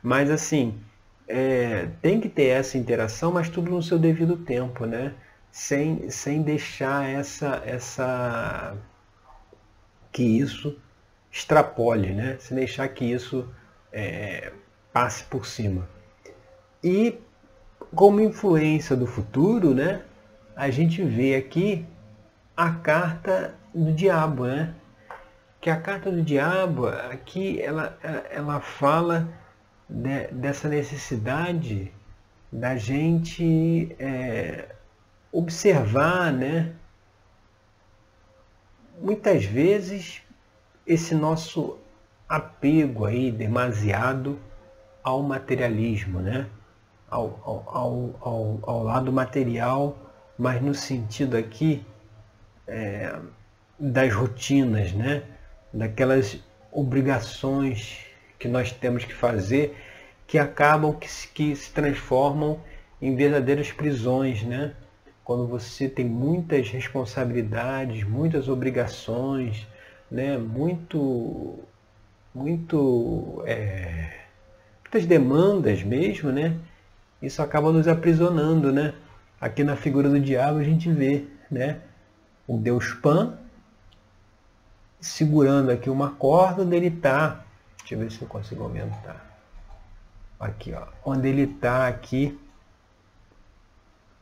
Mas 0.03 0.31
assim, 0.31 0.81
é, 1.29 1.89
tem 2.03 2.21
que 2.21 2.29
ter 2.29 2.49
essa 2.49 2.77
interação, 2.77 3.33
mas 3.33 3.49
tudo 3.49 3.71
no 3.71 3.83
seu 3.83 3.99
devido 3.99 4.37
tempo, 4.37 4.85
né? 4.85 5.15
sem, 5.53 6.11
sem 6.11 6.43
deixar 6.43 7.09
essa, 7.09 7.63
essa 7.65 8.77
que 10.11 10.23
isso 10.25 10.77
extrapole, 11.31 12.13
né? 12.13 12.37
sem 12.41 12.57
deixar 12.57 12.89
que 12.89 13.05
isso 13.05 13.49
é, 13.93 14.53
passe 14.93 15.23
por 15.25 15.47
cima. 15.47 15.89
E 16.83 17.17
como 17.95 18.21
influência 18.21 18.97
do 18.97 19.07
futuro, 19.07 19.75
né, 19.75 20.03
a 20.57 20.71
gente 20.71 21.03
vê 21.03 21.35
aqui 21.37 21.87
a 22.57 22.71
carta 22.71 23.55
do 23.75 23.93
diabo, 23.93 24.47
né? 24.47 24.75
Que 25.61 25.71
a 25.71 25.81
carta 25.81 26.11
do 26.11 26.23
diabo 26.23 26.87
aqui 26.87 27.61
ela, 27.61 27.99
ela 28.31 28.61
fala 28.61 29.29
de, 29.89 30.29
dessa 30.29 30.69
necessidade 30.69 31.93
da 32.53 32.77
gente 32.77 33.95
é, 33.99 34.69
observar, 35.33 36.33
né? 36.33 36.75
Muitas 39.01 39.45
vezes 39.45 40.23
esse 40.87 41.15
nosso 41.15 41.79
apego 42.29 43.07
aí 43.07 43.33
demasiado 43.33 44.39
ao 45.03 45.23
materialismo, 45.23 46.21
né? 46.21 46.47
Ao, 47.11 47.41
ao, 47.45 48.19
ao, 48.21 48.59
ao, 48.63 48.83
lado 48.83 49.13
material, 49.13 49.97
mas 50.39 50.61
no 50.61 50.75
sentido 50.75 51.37
aqui 51.37 51.85
é, 52.67 53.17
das 53.79 54.13
rotinas, 54.13 54.93
né? 54.93 55.23
daquelas 55.73 56.39
obrigações 56.73 57.99
que 58.39 58.49
nós 58.49 58.73
temos 58.73 59.05
que 59.05 59.15
fazer 59.15 59.77
que 60.27 60.39
acabam 60.39 60.93
que 60.93 61.11
se, 61.11 61.29
que 61.29 61.55
se 61.55 61.73
transformam 61.73 62.61
em 63.01 63.15
verdadeiras 63.15 63.71
prisões, 63.71 64.43
né? 64.43 64.75
Quando 65.25 65.47
você 65.47 65.89
tem 65.89 66.05
muitas 66.05 66.69
responsabilidades, 66.71 68.05
muitas 68.05 68.49
obrigações, 68.49 69.67
né? 70.11 70.39
Muito 70.39 71.59
muito 72.35 73.43
é, 73.47 74.11
muitas 74.83 75.07
demandas 75.07 75.83
mesmo, 75.83 76.33
né? 76.33 76.57
Isso 77.25 77.43
acaba 77.43 77.73
nos 77.73 77.89
aprisionando, 77.89 78.73
né? 78.73 78.95
Aqui 79.41 79.65
na 79.65 79.77
figura 79.77 80.09
do 80.09 80.21
diabo 80.21 80.59
a 80.59 80.65
gente 80.65 80.91
vê, 80.91 81.25
né? 81.51 81.81
O 82.47 82.59
Deus 82.59 82.93
Pan 82.93 83.39
segurando 85.01 85.71
aqui 85.71 85.89
uma 85.89 86.11
corda 86.11 86.63
onde 86.63 86.77
ele 86.77 86.89
está. 86.89 87.45
Deixa 87.79 87.95
eu 87.95 87.99
ver 87.99 88.13
se 88.13 88.21
eu 88.21 88.29
consigo 88.29 88.63
aumentar. 88.63 89.25
Aqui, 90.39 90.75
ó, 90.75 90.87
onde 91.05 91.29
ele 91.29 91.43
está 91.43 91.89
aqui 91.89 92.39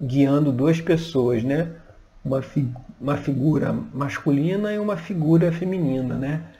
guiando 0.01 0.53
duas 0.53 0.81
pessoas, 0.81 1.43
né? 1.43 1.75
Uma, 2.25 2.41
fi 2.41 2.73
uma 3.01 3.17
figura 3.17 3.73
masculina 3.73 4.73
e 4.73 4.79
uma 4.79 4.97
figura 4.97 5.51
feminina, 5.51 6.15
né? 6.15 6.53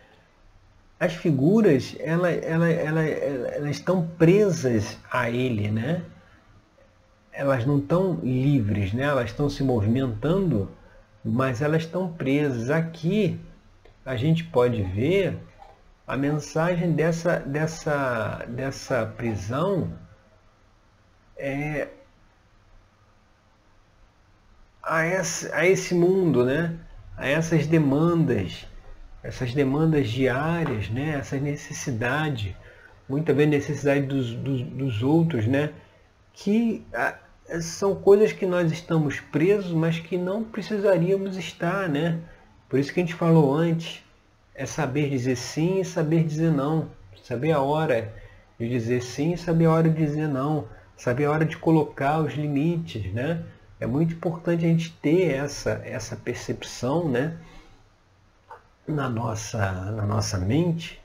as 1.03 1.15
figuras 1.15 1.97
ela, 1.99 2.31
ela, 2.31 2.71
ela, 2.71 3.03
elas 3.03 3.71
estão 3.71 4.07
presas 4.17 4.97
a 5.11 5.29
ele, 5.29 5.69
né? 5.69 6.01
Elas 7.33 7.65
não 7.65 7.79
estão 7.79 8.15
livres, 8.23 8.93
né? 8.93 9.05
Elas 9.05 9.31
estão 9.31 9.49
se 9.49 9.63
movimentando, 9.65 10.71
mas 11.25 11.63
elas 11.63 11.83
estão 11.83 12.13
presas. 12.13 12.71
Aqui 12.71 13.41
a 14.05 14.17
gente 14.17 14.45
pode 14.45 14.83
ver 14.83 15.39
a 16.07 16.17
mensagem 16.17 16.93
dessa, 16.93 17.39
dessa, 17.39 18.45
dessa 18.49 19.07
prisão 19.17 19.93
é, 21.37 21.89
a, 24.83 25.07
esse, 25.07 25.51
a 25.53 25.67
esse 25.67 25.95
mundo, 25.95 26.45
né? 26.45 26.79
a 27.17 27.27
essas 27.29 27.67
demandas 27.67 28.67
essas 29.23 29.55
demandas 29.55 30.09
diárias, 30.09 30.91
né? 30.91 31.17
essa 31.19 31.37
necessidade, 31.37 32.57
muitas 33.09 33.35
vezes 33.37 33.51
necessidade 33.51 34.03
dos, 34.03 34.35
dos, 34.35 34.63
dos 34.63 35.03
outros, 35.03 35.47
né? 35.47 35.71
Que 36.33 36.85
ah, 36.95 37.19
são 37.61 37.95
coisas 37.95 38.33
que 38.33 38.47
nós 38.47 38.71
estamos 38.73 39.21
presos, 39.21 39.73
mas 39.73 39.99
que 39.99 40.17
não 40.17 40.43
precisaríamos 40.45 41.37
estar. 41.37 41.89
Né? 41.89 42.19
Por 42.69 42.79
isso 42.79 42.93
que 42.93 43.01
a 43.01 43.03
gente 43.03 43.15
falou 43.15 43.55
antes, 43.55 44.03
é 44.55 44.67
saber 44.67 45.11
dizer 45.11 45.37
sim 45.37 45.81
e 45.81 45.85
saber 45.85 46.25
dizer 46.25 46.51
não. 46.51 46.89
Saber 47.23 47.53
a 47.53 47.61
hora 47.61 48.13
de 48.59 48.69
dizer 48.69 49.03
sim 49.03 49.33
e 49.33 49.39
saber 49.39 49.67
a 49.67 49.73
hora 49.73 49.89
de 49.89 49.97
dizer 49.97 50.29
não. 50.29 50.67
Saber 50.97 51.27
a 51.27 51.31
hora 51.31 51.45
de 51.45 51.57
colocar 51.57 52.21
os 52.21 52.35
limites. 52.35 53.13
Né? 53.13 53.43
É 53.79 53.87
muito 53.87 54.15
importante 54.15 54.65
a 54.65 54.69
gente 54.69 54.93
ter 55.01 55.33
essa, 55.35 55.81
essa 55.85 56.17
percepção, 56.17 57.09
né? 57.09 57.37
na 58.87 59.09
nossa, 59.09 59.93
na 59.93 60.05
nossa 60.05 60.39
mente 60.39 61.01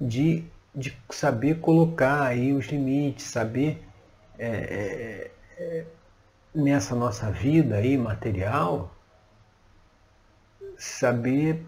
de 0.00 0.44
de 0.74 0.96
saber 1.10 1.58
colocar 1.58 2.22
aí 2.22 2.52
os 2.52 2.66
limites, 2.66 3.26
saber 3.26 3.82
é, 4.44 4.46
é, 4.46 5.30
é, 5.56 5.84
nessa 6.52 6.96
nossa 6.96 7.30
vida 7.30 7.76
aí 7.76 7.96
material, 7.96 8.92
saber 10.76 11.64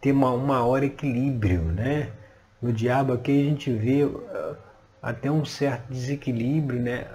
ter 0.00 0.12
uma, 0.12 0.30
um 0.30 0.46
maior 0.46 0.82
equilíbrio, 0.82 1.62
né? 1.62 2.12
No 2.60 2.70
diabo 2.70 3.14
aqui 3.14 3.32
a 3.40 3.44
gente 3.44 3.72
vê 3.72 4.04
uh, 4.04 4.56
até 5.00 5.30
um 5.30 5.44
certo 5.44 5.90
desequilíbrio, 5.90 6.80
né? 6.80 7.06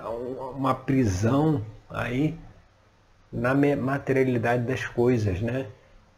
Uma 0.56 0.74
prisão 0.74 1.64
aí 1.88 2.36
na 3.32 3.54
materialidade 3.54 4.64
das 4.64 4.84
coisas, 4.86 5.42
né? 5.42 5.68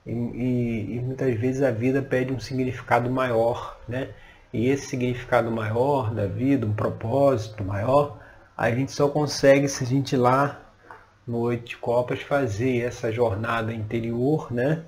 E, 0.05 0.11
e, 0.11 0.95
e, 0.95 0.99
muitas 1.01 1.37
vezes 1.37 1.61
a 1.61 1.71
vida 1.71 2.01
pede 2.01 2.31
um 2.31 2.39
significado 2.39 3.09
maior, 3.09 3.77
né? 3.87 4.09
E 4.51 4.67
esse 4.67 4.87
significado 4.87 5.51
maior 5.51 6.13
da 6.13 6.25
vida, 6.25 6.65
um 6.65 6.73
propósito 6.73 7.63
maior, 7.63 8.19
a 8.57 8.71
gente 8.71 8.91
só 8.91 9.07
consegue 9.07 9.67
se 9.67 9.83
a 9.83 9.87
gente 9.87 10.17
lá 10.17 10.59
no 11.25 11.37
Oito 11.39 11.69
de 11.69 11.77
Copas 11.77 12.21
fazer 12.21 12.79
essa 12.79 13.11
jornada 13.11 13.71
interior, 13.71 14.51
né? 14.51 14.83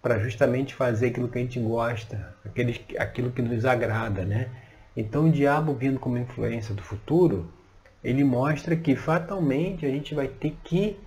Para 0.00 0.18
justamente 0.18 0.74
fazer 0.74 1.08
aquilo 1.08 1.28
que 1.28 1.38
a 1.38 1.42
gente 1.42 1.60
gosta, 1.60 2.34
aquele, 2.44 2.84
aquilo 2.98 3.30
que 3.30 3.42
nos 3.42 3.64
agrada, 3.64 4.24
né? 4.24 4.48
Então 4.96 5.26
o 5.26 5.30
diabo 5.30 5.74
vindo 5.74 5.98
como 5.98 6.18
influência 6.18 6.74
do 6.74 6.82
futuro, 6.82 7.52
ele 8.02 8.24
mostra 8.24 8.74
que 8.74 8.96
fatalmente 8.96 9.86
a 9.86 9.88
gente 9.88 10.14
vai 10.14 10.28
ter 10.28 10.56
que 10.64 10.98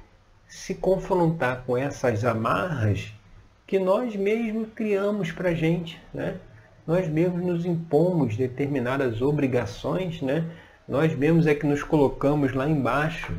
se 0.47 0.75
confrontar 0.75 1.63
com 1.65 1.75
essas 1.75 2.23
amarras 2.23 3.11
que 3.67 3.79
nós 3.79 4.15
mesmos 4.15 4.69
criamos 4.75 5.31
para 5.31 5.49
a 5.49 5.53
gente, 5.53 5.99
né? 6.13 6.37
Nós 6.85 7.07
mesmos 7.07 7.43
nos 7.43 7.65
impomos 7.65 8.37
determinadas 8.37 9.21
obrigações, 9.21 10.21
né? 10.21 10.49
Nós 10.87 11.15
mesmos 11.15 11.47
é 11.47 11.55
que 11.55 11.65
nos 11.65 11.81
colocamos 11.81 12.53
lá 12.53 12.69
embaixo 12.69 13.33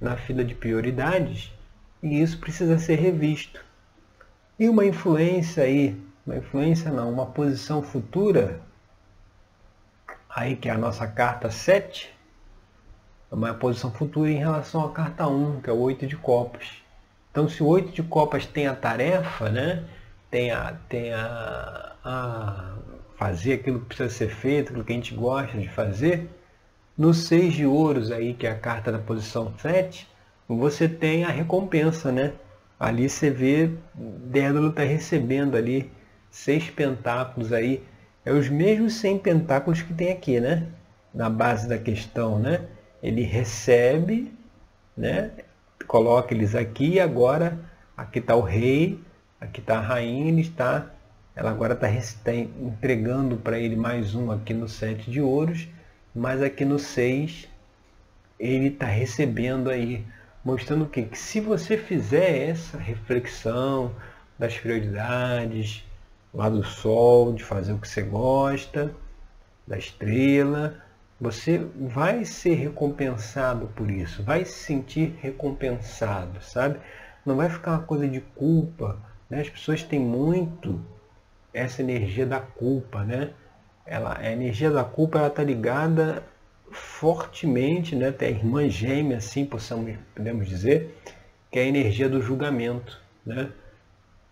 na 0.00 0.16
fila 0.16 0.44
de 0.44 0.54
prioridades 0.54 1.52
e 2.02 2.20
isso 2.20 2.38
precisa 2.38 2.78
ser 2.78 2.96
revisto. 2.96 3.64
E 4.58 4.68
uma 4.68 4.84
influência 4.84 5.64
aí, 5.64 6.00
uma 6.24 6.36
influência 6.36 6.90
não, 6.90 7.10
uma 7.12 7.26
posição 7.26 7.82
futura, 7.82 8.60
aí 10.28 10.54
que 10.54 10.68
é 10.68 10.72
a 10.72 10.78
nossa 10.78 11.06
carta 11.06 11.50
7, 11.50 12.12
uma 13.30 13.54
posição 13.54 13.90
futura 13.90 14.30
em 14.30 14.38
relação 14.38 14.84
à 14.84 14.90
carta 14.90 15.26
1, 15.26 15.62
que 15.62 15.70
é 15.70 15.72
o 15.72 15.78
8 15.78 16.06
de 16.06 16.16
copas. 16.16 16.82
Então, 17.32 17.48
se 17.48 17.62
o 17.62 17.66
oito 17.66 17.90
de 17.92 18.02
copas 18.02 18.44
tem 18.44 18.66
a 18.66 18.76
tarefa, 18.76 19.48
né? 19.48 19.84
tem, 20.32 20.50
a, 20.50 20.74
tem 20.88 21.12
a, 21.12 21.91
a 22.04 22.74
fazer 23.16 23.54
aquilo 23.54 23.80
que 23.80 23.86
precisa 23.86 24.10
ser 24.10 24.28
feito, 24.28 24.70
aquilo 24.70 24.84
que 24.84 24.92
a 24.92 24.96
gente 24.96 25.14
gosta 25.14 25.58
de 25.58 25.68
fazer, 25.68 26.28
no 26.96 27.14
seis 27.14 27.54
de 27.54 27.64
ouros 27.66 28.10
aí, 28.10 28.34
que 28.34 28.46
é 28.46 28.50
a 28.50 28.58
carta 28.58 28.90
da 28.92 28.98
posição 28.98 29.52
7, 29.58 30.08
você 30.48 30.88
tem 30.88 31.24
a 31.24 31.28
recompensa, 31.28 32.12
né? 32.12 32.32
Ali 32.78 33.08
você 33.08 33.30
vê, 33.30 33.70
Dédalo 33.94 34.70
está 34.70 34.82
recebendo 34.82 35.56
ali 35.56 35.90
seis 36.30 36.68
pentáculos 36.68 37.52
aí. 37.52 37.82
É 38.24 38.32
os 38.32 38.48
mesmos 38.48 38.94
100 38.94 39.18
pentáculos 39.18 39.82
que 39.82 39.94
tem 39.94 40.12
aqui, 40.12 40.40
né? 40.40 40.68
Na 41.14 41.30
base 41.30 41.68
da 41.68 41.78
questão, 41.78 42.38
né? 42.38 42.66
Ele 43.02 43.22
recebe, 43.22 44.32
né? 44.96 45.30
coloca 45.92 46.32
eles 46.32 46.54
aqui 46.54 46.94
e 46.94 47.00
agora 47.00 47.58
aqui 47.96 48.18
está 48.18 48.34
o 48.34 48.40
rei, 48.40 48.98
aqui 49.40 49.60
está 49.60 49.78
a 49.78 49.80
rainha, 49.80 50.28
ele 50.28 50.40
está, 50.40 50.90
ela 51.34 51.50
agora 51.50 51.74
está 51.74 51.88
tá 52.22 52.34
entregando 52.34 53.36
para 53.36 53.58
ele 53.58 53.74
mais 53.74 54.14
um 54.14 54.30
aqui 54.30 54.52
no 54.52 54.68
sete 54.68 55.10
de 55.10 55.20
ouros, 55.20 55.66
mas 56.14 56.42
aqui 56.42 56.64
no 56.64 56.78
seis 56.78 57.48
ele 58.38 58.68
está 58.68 58.86
recebendo 58.86 59.70
aí, 59.70 60.04
mostrando 60.44 60.84
o 60.84 60.88
quê? 60.88 61.02
Que 61.02 61.18
se 61.18 61.40
você 61.40 61.78
fizer 61.78 62.50
essa 62.50 62.76
reflexão 62.76 63.94
das 64.38 64.58
prioridades, 64.58 65.84
lá 66.34 66.50
do 66.50 66.62
sol, 66.62 67.32
de 67.32 67.44
fazer 67.44 67.72
o 67.72 67.78
que 67.78 67.88
você 67.88 68.02
gosta, 68.02 68.94
da 69.66 69.78
estrela, 69.78 70.82
você 71.20 71.64
vai 71.78 72.24
ser 72.24 72.54
recompensado 72.54 73.68
por 73.68 73.90
isso, 73.90 74.22
vai 74.22 74.44
se 74.44 74.58
sentir 74.64 75.16
recompensado, 75.20 76.42
sabe? 76.42 76.78
Não 77.24 77.36
vai 77.36 77.48
ficar 77.48 77.72
uma 77.72 77.82
coisa 77.82 78.08
de 78.08 78.20
culpa. 78.20 78.98
Né? 79.30 79.40
As 79.40 79.48
pessoas 79.48 79.82
têm 79.84 80.00
muito 80.00 80.84
essa 81.52 81.82
energia 81.82 82.26
da 82.26 82.40
culpa, 82.40 83.04
né? 83.04 83.30
Ela, 83.84 84.18
a 84.18 84.30
energia 84.30 84.70
da 84.70 84.84
culpa 84.84 85.18
ela 85.18 85.28
está 85.28 85.42
ligada 85.42 86.22
fortemente, 86.70 87.94
né? 87.94 88.12
Tem 88.12 88.28
a 88.28 88.30
irmã 88.30 88.68
gêmea, 88.68 89.18
assim 89.18 89.44
possamos, 89.44 89.96
podemos 90.14 90.48
dizer, 90.48 90.96
que 91.50 91.58
é 91.58 91.62
a 91.62 91.66
energia 91.66 92.08
do 92.08 92.22
julgamento, 92.22 93.00
né? 93.24 93.50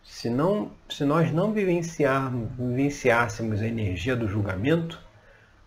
Se, 0.03 0.31
não, 0.31 0.73
se 0.89 1.05
nós 1.05 1.31
não 1.31 1.53
vivenciássemos 1.53 3.61
a 3.61 3.67
energia 3.67 4.17
do 4.17 4.27
julgamento, 4.27 4.99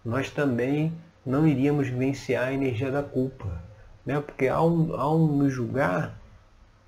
nós 0.04 0.30
também 0.30 0.92
não 1.26 1.48
iríamos 1.48 1.88
vivenciar 1.88 2.48
a 2.48 2.54
energia 2.54 2.92
da 2.92 3.04
culpa. 3.04 3.63
Né? 4.06 4.20
Porque 4.20 4.48
ao, 4.48 4.96
ao 4.96 5.20
nos 5.20 5.54
julgar, 5.54 6.20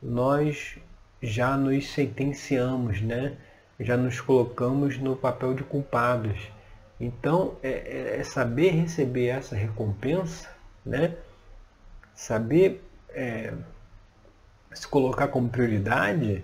nós 0.02 0.78
já 1.22 1.56
nos 1.56 1.92
sentenciamos, 1.92 3.02
né? 3.02 3.38
Já 3.80 3.98
nos 3.98 4.22
colocamos 4.22 4.98
no 4.98 5.16
papel 5.16 5.54
de 5.54 5.64
culpados. 5.64 6.52
Então, 7.00 7.56
é, 7.62 7.70
é, 7.70 8.20
é 8.20 8.24
saber 8.24 8.70
receber 8.70 9.28
essa 9.28 9.56
recompensa, 9.56 10.50
né? 10.86 11.16
saber 12.14 12.82
é, 13.10 13.54
se 14.74 14.88
colocar 14.88 15.28
como 15.28 15.50
prioridade, 15.50 16.44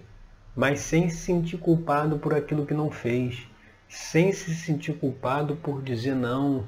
mas 0.55 0.81
sem 0.81 1.09
se 1.09 1.17
sentir 1.17 1.57
culpado 1.57 2.19
por 2.19 2.33
aquilo 2.33 2.65
que 2.65 2.73
não 2.73 2.91
fez, 2.91 3.47
sem 3.87 4.31
se 4.33 4.53
sentir 4.53 4.93
culpado 4.93 5.55
por 5.55 5.81
dizer 5.81 6.15
não, 6.15 6.65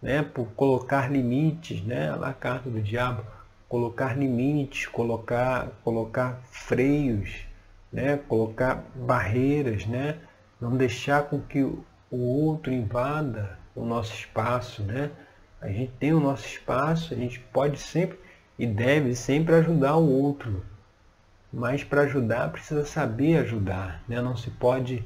né, 0.00 0.22
por 0.22 0.46
colocar 0.52 1.10
limites, 1.10 1.82
né, 1.82 2.14
lá 2.14 2.30
a 2.30 2.34
carta 2.34 2.70
do 2.70 2.80
diabo, 2.80 3.24
colocar 3.68 4.16
limites, 4.16 4.86
colocar, 4.86 5.68
colocar 5.82 6.40
freios, 6.50 7.47
né, 7.92 8.16
colocar 8.28 8.84
barreiras, 8.94 9.86
né, 9.86 10.18
não 10.60 10.76
deixar 10.76 11.24
com 11.24 11.40
que 11.40 11.62
o 11.62 11.84
outro 12.10 12.72
invada 12.72 13.58
o 13.74 13.84
nosso 13.84 14.12
espaço, 14.12 14.82
né? 14.82 15.10
A 15.60 15.68
gente 15.68 15.92
tem 15.98 16.12
o 16.12 16.20
nosso 16.20 16.46
espaço, 16.46 17.14
a 17.14 17.16
gente 17.16 17.38
pode 17.38 17.78
sempre 17.78 18.18
e 18.58 18.66
deve 18.66 19.14
sempre 19.14 19.54
ajudar 19.54 19.96
o 19.96 20.08
outro, 20.08 20.64
mas 21.52 21.84
para 21.84 22.02
ajudar 22.02 22.50
precisa 22.50 22.84
saber 22.84 23.38
ajudar, 23.38 24.02
né? 24.08 24.20
Não 24.20 24.36
se 24.36 24.50
pode, 24.50 25.04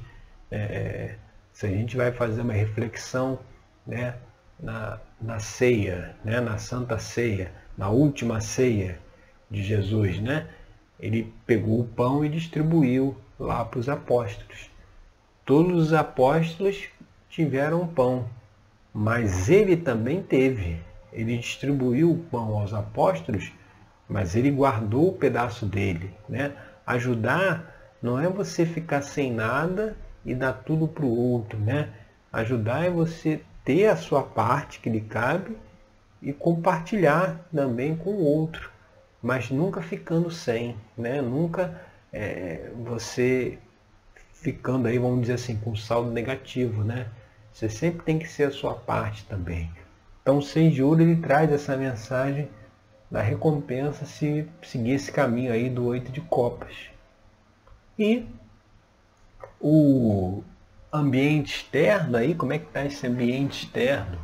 é, 0.49 1.15
se 1.51 1.67
a 1.67 1.69
gente 1.69 1.95
vai 1.95 2.11
fazer 2.11 2.41
uma 2.41 2.53
reflexão, 2.53 3.39
né? 3.85 4.15
na, 4.59 4.99
na 5.21 5.39
ceia, 5.39 6.15
né? 6.23 6.39
na 6.39 6.57
Santa 6.57 6.97
Ceia, 6.97 7.51
na 7.77 7.89
última 7.89 8.39
ceia 8.39 8.97
de 9.51 9.61
Jesus, 9.61 10.19
né? 10.19 10.47
Ele 10.99 11.33
pegou 11.45 11.81
o 11.81 11.87
pão 11.87 12.23
e 12.23 12.29
distribuiu 12.29 13.15
lá 13.39 13.65
para 13.65 13.79
os 13.79 13.89
apóstolos. 13.89 14.69
Todos 15.45 15.87
os 15.87 15.93
apóstolos 15.93 16.87
tiveram 17.29 17.87
pão, 17.87 18.29
mas 18.93 19.49
ele 19.49 19.75
também 19.75 20.21
teve. 20.21 20.79
Ele 21.11 21.37
distribuiu 21.37 22.11
o 22.11 22.17
pão 22.17 22.57
aos 22.57 22.73
apóstolos, 22.73 23.51
mas 24.07 24.35
ele 24.35 24.51
guardou 24.51 25.09
o 25.09 25.13
pedaço 25.13 25.65
dele. 25.65 26.13
Né? 26.29 26.53
Ajudar 26.85 27.95
não 28.01 28.19
é 28.19 28.27
você 28.29 28.65
ficar 28.65 29.01
sem 29.01 29.31
nada 29.31 29.97
e 30.25 30.33
dar 30.33 30.53
tudo 30.53 30.87
para 30.87 31.05
o 31.05 31.17
outro. 31.17 31.59
Né? 31.59 31.89
Ajudar 32.31 32.85
é 32.85 32.89
você 32.89 33.41
ter 33.65 33.87
a 33.87 33.95
sua 33.95 34.23
parte 34.23 34.79
que 34.79 34.89
lhe 34.89 35.01
cabe 35.01 35.57
e 36.21 36.31
compartilhar 36.31 37.39
também 37.53 37.95
com 37.95 38.11
o 38.11 38.23
outro, 38.23 38.71
mas 39.23 39.49
nunca 39.49 39.81
ficando 39.81 40.29
sem, 40.29 40.75
né? 40.97 41.21
nunca 41.21 41.81
é, 42.11 42.69
você 42.83 43.57
ficando 44.33 44.89
aí, 44.89 44.99
vamos 44.99 45.21
dizer 45.21 45.35
assim, 45.35 45.55
com 45.55 45.73
saldo 45.77 46.11
negativo. 46.11 46.83
Né? 46.83 47.07
Você 47.53 47.69
sempre 47.69 48.03
tem 48.03 48.19
que 48.19 48.27
ser 48.27 48.43
a 48.43 48.51
sua 48.51 48.73
parte 48.75 49.25
também. 49.25 49.71
Então, 50.21 50.39
de 50.39 50.83
Ouro 50.83 51.01
ele 51.01 51.15
traz 51.15 51.49
essa 51.53 51.77
mensagem 51.77 52.49
da 53.09 53.21
recompensa 53.21 54.05
se 54.05 54.45
seguir 54.61 54.91
esse 54.91 55.11
caminho 55.11 55.53
aí 55.53 55.69
do 55.69 55.85
oito 55.85 56.11
de 56.11 56.19
copas. 56.19 56.89
E 57.97 58.25
o 59.59 60.43
ambiente 60.91 61.55
externo 61.55 62.17
aí, 62.17 62.35
como 62.35 62.51
é 62.51 62.59
que 62.59 62.65
está 62.65 62.83
esse 62.83 63.07
ambiente 63.07 63.65
externo? 63.65 64.19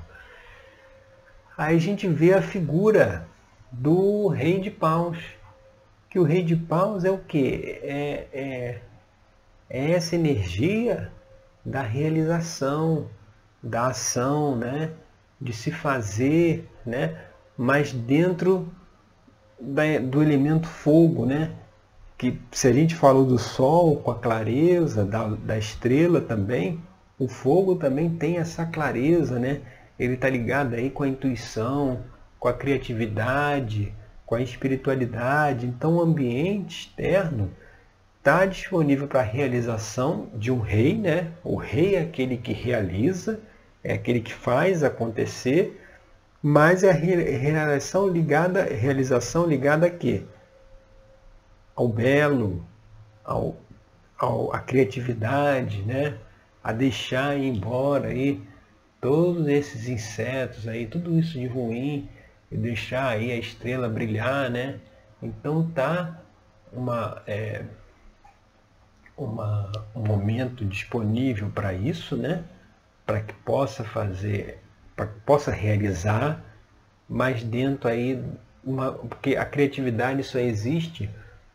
Aí 1.57 1.77
a 1.77 1.79
gente 1.79 2.07
vê 2.07 2.33
a 2.33 2.41
figura 2.41 3.25
do 3.71 4.27
rei 4.27 4.60
de 4.60 4.71
paus. 4.71 5.17
Que 6.10 6.19
o 6.19 6.23
rei 6.23 6.43
de 6.43 6.55
paus 6.55 7.05
é 7.05 7.12
o 7.12 7.19
que? 7.19 7.79
É, 7.84 8.27
é, 8.34 8.82
é 9.69 9.91
essa 9.91 10.15
energia 10.15 11.12
da 11.63 11.82
realização, 11.82 13.08
da 13.62 13.88
ação, 13.88 14.55
né? 14.55 14.91
de 15.39 15.53
se 15.53 15.71
fazer, 15.71 16.67
né? 16.86 17.17
mas 17.58 17.93
dentro 17.93 18.69
da, 19.60 19.84
do 19.99 20.21
elemento 20.21 20.67
fogo, 20.67 21.25
né? 21.25 21.51
que 22.17 22.38
se 22.51 22.67
a 22.67 22.73
gente 22.73 22.95
falou 22.95 23.25
do 23.25 23.38
sol 23.38 23.97
com 23.97 24.12
a 24.12 24.15
clareza, 24.15 25.05
da, 25.05 25.27
da 25.27 25.58
estrela 25.58 26.19
também, 26.19 26.82
o 27.17 27.27
fogo 27.27 27.75
também 27.75 28.10
tem 28.10 28.38
essa 28.38 28.65
clareza, 28.65 29.39
né? 29.39 29.62
ele 29.97 30.13
está 30.15 30.29
ligado 30.29 30.73
aí 30.73 30.89
com 30.89 31.03
a 31.03 31.08
intuição, 31.08 32.01
com 32.39 32.47
a 32.47 32.54
criatividade, 32.54 33.93
com 34.25 34.36
a 34.36 34.41
espiritualidade. 34.41 35.65
Então 35.65 35.97
o 35.97 36.02
ambiente 36.02 36.88
externo 36.88 37.52
está 38.19 38.45
disponível 38.45 39.08
para 39.08 39.21
a 39.21 39.23
realização 39.23 40.30
de 40.36 40.52
um 40.52 40.60
rei, 40.60 40.97
né? 40.97 41.32
O 41.43 41.56
rei 41.56 41.95
é 41.95 42.02
aquele 42.02 42.38
que 42.38 42.54
realiza, 42.54 43.39
é 43.84 43.93
aquele 43.93 44.21
que 44.21 44.34
faz 44.34 44.84
acontecer, 44.84 45.82
mas 46.41 46.84
é 46.84 46.89
a 46.89 46.93
realização 46.93 48.08
ligada, 48.08 48.63
realização 48.63 49.45
ligada 49.45 49.88
a 49.88 49.89
quê? 49.89 50.23
Ao 51.75 51.88
belo, 51.88 52.63
ao, 53.23 53.56
à 54.54 54.60
criatividade, 54.60 55.82
né? 55.82 56.17
A 56.63 56.71
deixar 56.71 57.38
ir 57.38 57.47
embora 57.47 58.10
aí 58.10 58.41
todos 59.02 59.47
esses 59.47 59.88
insetos 59.88 60.67
aí, 60.67 60.86
tudo 60.86 61.17
isso 61.17 61.39
de 61.39 61.47
ruim, 61.47 62.10
e 62.51 62.57
deixar 62.57 63.07
aí 63.09 63.31
a 63.31 63.35
estrela 63.35 63.88
brilhar, 63.88 64.49
né? 64.49 64.79
Então 65.21 65.69
tá 65.71 66.21
uma, 66.71 67.21
é, 67.27 67.63
uma, 69.17 69.71
um 69.95 70.01
momento 70.01 70.65
disponível 70.65 71.49
para 71.49 71.73
isso, 71.73 72.15
né? 72.15 72.43
Para 73.05 73.21
que 73.21 73.33
possa 73.33 73.83
fazer, 73.83 74.59
para 74.95 75.07
que 75.07 75.19
possa 75.21 75.51
realizar, 75.51 76.43
mas 77.07 77.43
dentro 77.43 77.89
aí, 77.89 78.23
uma, 78.63 78.91
porque 78.93 79.35
a 79.35 79.45
criatividade 79.45 80.23
só 80.23 80.39
existe 80.39 81.09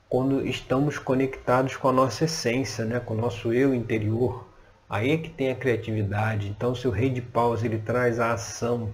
quando 0.08 0.46
estamos 0.46 0.98
conectados 0.98 1.76
com 1.76 1.88
a 1.88 1.92
nossa 1.92 2.24
essência, 2.24 2.84
né? 2.84 3.00
com 3.00 3.14
o 3.14 3.16
nosso 3.16 3.52
eu 3.52 3.74
interior. 3.74 4.46
Aí 4.88 5.10
é 5.10 5.18
que 5.18 5.30
tem 5.30 5.50
a 5.50 5.56
criatividade. 5.56 6.48
Então, 6.48 6.74
se 6.74 6.86
o 6.86 6.90
rei 6.90 7.10
de 7.10 7.20
paus 7.20 7.64
ele 7.64 7.78
traz 7.78 8.20
a 8.20 8.32
ação 8.32 8.92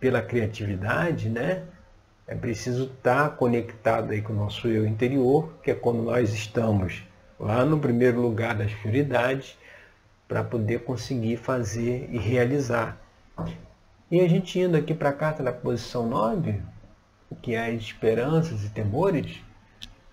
pela 0.00 0.22
criatividade, 0.22 1.28
né? 1.28 1.62
É 2.26 2.34
preciso 2.34 2.84
estar 2.84 3.36
conectado 3.36 4.12
aí 4.12 4.22
com 4.22 4.32
o 4.32 4.36
nosso 4.36 4.66
eu 4.66 4.86
interior, 4.86 5.52
que 5.62 5.70
é 5.70 5.74
quando 5.74 6.02
nós 6.02 6.32
estamos 6.32 7.04
lá 7.38 7.64
no 7.64 7.78
primeiro 7.78 8.20
lugar 8.20 8.54
das 8.54 8.72
prioridades, 8.72 9.58
para 10.26 10.42
poder 10.42 10.84
conseguir 10.84 11.36
fazer 11.36 12.08
e 12.10 12.18
realizar. 12.18 12.96
E 14.10 14.20
a 14.20 14.28
gente 14.28 14.58
indo 14.58 14.76
aqui 14.76 14.94
para 14.94 15.10
a 15.10 15.12
carta 15.12 15.42
da 15.42 15.52
posição 15.52 16.08
9, 16.08 16.60
que 17.42 17.54
é 17.54 17.66
as 17.66 17.82
esperanças 17.82 18.64
e 18.64 18.70
temores, 18.70 19.40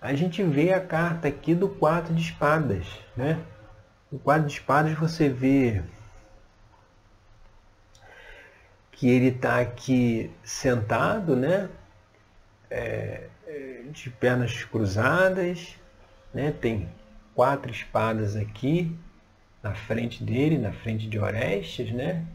a 0.00 0.14
gente 0.14 0.42
vê 0.42 0.72
a 0.72 0.80
carta 0.80 1.28
aqui 1.28 1.54
do 1.54 1.68
quatro 1.68 2.14
de 2.14 2.22
espadas, 2.22 2.86
né? 3.16 3.40
No 4.10 4.18
quadro 4.18 4.46
de 4.46 4.54
espadas 4.54 4.96
você 4.98 5.28
vê 5.28 5.82
que 8.98 9.08
ele 9.08 9.28
está 9.28 9.60
aqui 9.60 10.28
sentado, 10.42 11.36
né? 11.36 11.68
É, 12.68 13.28
é, 13.46 13.82
de 13.92 14.10
pernas 14.10 14.64
cruzadas, 14.64 15.76
né? 16.34 16.50
Tem 16.50 16.88
quatro 17.32 17.70
espadas 17.70 18.34
aqui 18.34 18.92
na 19.62 19.72
frente 19.72 20.24
dele, 20.24 20.58
na 20.58 20.72
frente 20.72 21.08
de 21.08 21.16
Orestes, 21.16 21.92
né? 21.92 22.26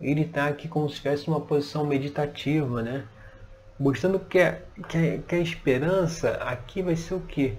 Ele 0.00 0.22
está 0.22 0.46
aqui 0.46 0.68
como 0.68 0.88
se 0.88 0.94
estivesse 0.94 1.28
numa 1.28 1.42
posição 1.42 1.84
meditativa, 1.84 2.82
né? 2.82 3.04
Mostrando 3.78 4.18
que 4.18 4.38
a, 4.38 4.58
que 4.88 4.96
a, 4.96 5.18
que 5.18 5.34
a 5.34 5.38
esperança 5.38 6.30
aqui 6.36 6.80
vai 6.80 6.96
ser 6.96 7.12
o 7.12 7.20
quê? 7.20 7.56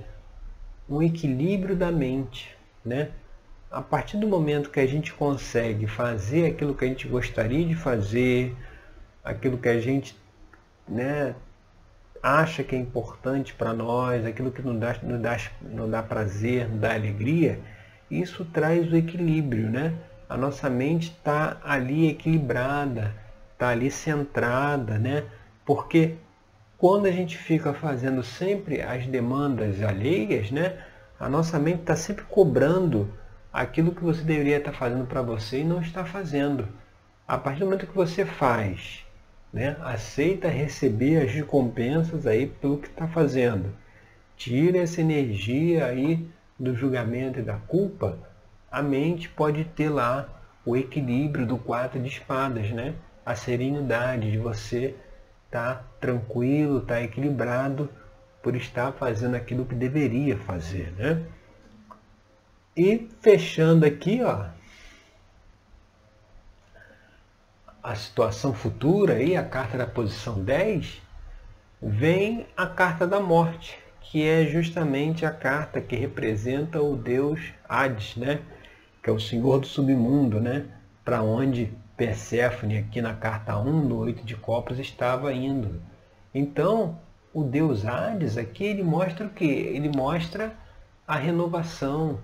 Um 0.90 1.00
equilíbrio 1.04 1.76
da 1.76 1.92
mente, 1.92 2.58
né? 2.84 3.12
A 3.72 3.82
partir 3.82 4.18
do 4.18 4.28
momento 4.28 4.70
que 4.70 4.82
a 4.82 4.86
gente 4.86 5.14
consegue 5.14 5.88
fazer 5.88 6.48
aquilo 6.48 6.76
que 6.76 6.84
a 6.84 6.88
gente 6.88 7.08
gostaria 7.08 7.66
de 7.66 7.74
fazer, 7.74 8.54
aquilo 9.24 9.58
que 9.58 9.70
a 9.70 9.80
gente 9.80 10.20
né, 10.86 11.34
acha 12.22 12.64
que 12.64 12.76
é 12.76 12.80
importante 12.80 13.54
para 13.54 13.72
nós, 13.72 14.26
aquilo 14.26 14.52
que 14.52 14.62
nos 14.62 14.78
dá, 14.78 14.98
nos, 15.02 15.22
dá, 15.22 15.38
nos 15.62 15.90
dá 15.90 16.04
prazer, 16.04 16.68
nos 16.68 16.82
dá 16.82 16.94
alegria, 16.94 17.60
isso 18.10 18.44
traz 18.44 18.92
o 18.92 18.96
equilíbrio, 18.96 19.70
né? 19.70 19.94
A 20.28 20.36
nossa 20.36 20.70
mente 20.70 21.12
está 21.12 21.58
ali 21.64 22.10
equilibrada, 22.10 23.16
está 23.54 23.70
ali 23.70 23.90
centrada, 23.90 24.98
né? 24.98 25.24
Porque 25.66 26.16
quando 26.78 27.06
a 27.06 27.12
gente 27.12 27.38
fica 27.38 27.74
fazendo 27.74 28.22
sempre 28.22 28.82
as 28.82 29.08
demandas 29.08 29.82
alheias, 29.82 30.52
né? 30.52 30.78
A 31.18 31.30
nossa 31.30 31.58
mente 31.58 31.82
está 31.82 31.96
sempre 31.96 32.26
cobrando 32.26 33.10
aquilo 33.52 33.94
que 33.94 34.04
você 34.04 34.22
deveria 34.22 34.58
estar 34.58 34.74
fazendo 34.74 35.06
para 35.06 35.22
você 35.22 35.60
e 35.60 35.64
não 35.64 35.82
está 35.82 36.06
fazendo. 36.06 36.68
A 37.28 37.38
partir 37.38 37.60
do 37.60 37.66
momento 37.66 37.88
que 37.88 37.96
você 37.96 38.26
faz, 38.26 39.06
né, 39.52 39.76
aceita 39.82 40.48
receber 40.48 41.22
as 41.24 41.32
recompensas 41.32 42.26
aí 42.26 42.48
pelo 42.48 42.78
que 42.78 42.88
está 42.88 43.08
fazendo, 43.08 43.74
tira 44.38 44.80
essa 44.80 45.02
energia 45.02 45.86
aí 45.86 46.28
do 46.60 46.76
julgamento 46.76 47.40
e 47.40 47.44
da 47.44 47.56
culpa, 47.56 48.18
a 48.72 48.82
mente 48.82 49.28
pode 49.28 49.66
ter 49.66 49.90
lá 49.90 50.30
o 50.66 50.78
equilíbrio 50.78 51.46
do 51.46 51.58
quatro 51.58 52.00
de 52.00 52.08
espadas, 52.08 52.70
né? 52.72 52.94
A 53.26 53.36
serenidade 53.36 54.32
de 54.32 54.38
você 54.38 54.96
estar 55.46 55.76
tá 55.76 55.84
tranquilo, 56.00 56.80
estar 56.80 56.96
tá 56.96 57.02
equilibrado 57.04 57.90
por 58.42 58.56
estar 58.56 58.92
fazendo 58.94 59.36
aquilo 59.36 59.66
que 59.66 59.76
deveria 59.76 60.38
fazer, 60.38 60.94
né? 60.98 61.24
E 62.76 63.10
fechando 63.20 63.86
aqui, 63.86 64.24
ó, 64.24 64.46
a 67.84 67.96
situação 67.96 68.54
futura 68.54 69.16
aí, 69.16 69.36
a 69.36 69.44
carta 69.44 69.78
da 69.78 69.86
posição 69.86 70.42
10, 70.42 71.02
vem 71.82 72.46
a 72.56 72.66
carta 72.68 73.06
da 73.06 73.20
morte, 73.20 73.78
que 74.00 74.26
é 74.26 74.46
justamente 74.46 75.26
a 75.26 75.32
carta 75.32 75.82
que 75.82 75.96
representa 75.98 76.82
o 76.82 76.96
deus 76.96 77.42
Hades, 77.68 78.16
né? 78.16 78.40
Que 79.04 79.10
é 79.10 79.14
o 79.14 79.20
senhor 79.20 79.60
do 79.60 79.68
submundo, 79.68 80.40
né? 80.40 80.66
Para 81.04 81.22
onde 81.24 81.74
Perséfone 81.98 82.78
aqui 82.78 83.02
na 83.02 83.14
carta 83.14 83.58
1 83.58 83.88
no 83.88 83.98
8 83.98 84.24
de 84.24 84.36
copas 84.36 84.80
estava 84.80 85.34
indo. 85.34 85.82
Então, 86.34 87.00
o 87.34 87.44
deus 87.44 87.86
Hades 87.86 88.38
aqui 88.38 88.64
ele 88.64 88.84
mostra 88.84 89.26
o 89.26 89.30
que? 89.30 89.46
Ele 89.46 89.90
mostra 89.90 90.56
a 91.08 91.16
renovação, 91.16 92.20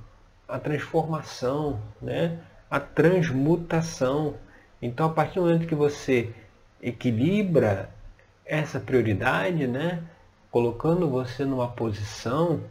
a 0.48 0.60
transformação, 0.60 1.82
né? 2.02 2.40
a 2.70 2.80
transmutação. 2.80 4.36
Então, 4.82 5.08
a 5.08 5.10
partir 5.10 5.36
do 5.36 5.42
momento 5.42 5.68
que 5.68 5.76
você 5.76 6.34
equilibra 6.82 7.90
essa 8.46 8.80
prioridade, 8.80 9.68
né? 9.68 10.04
colocando 10.50 11.10
você 11.10 11.44
numa 11.44 11.68
posição, 11.68 12.62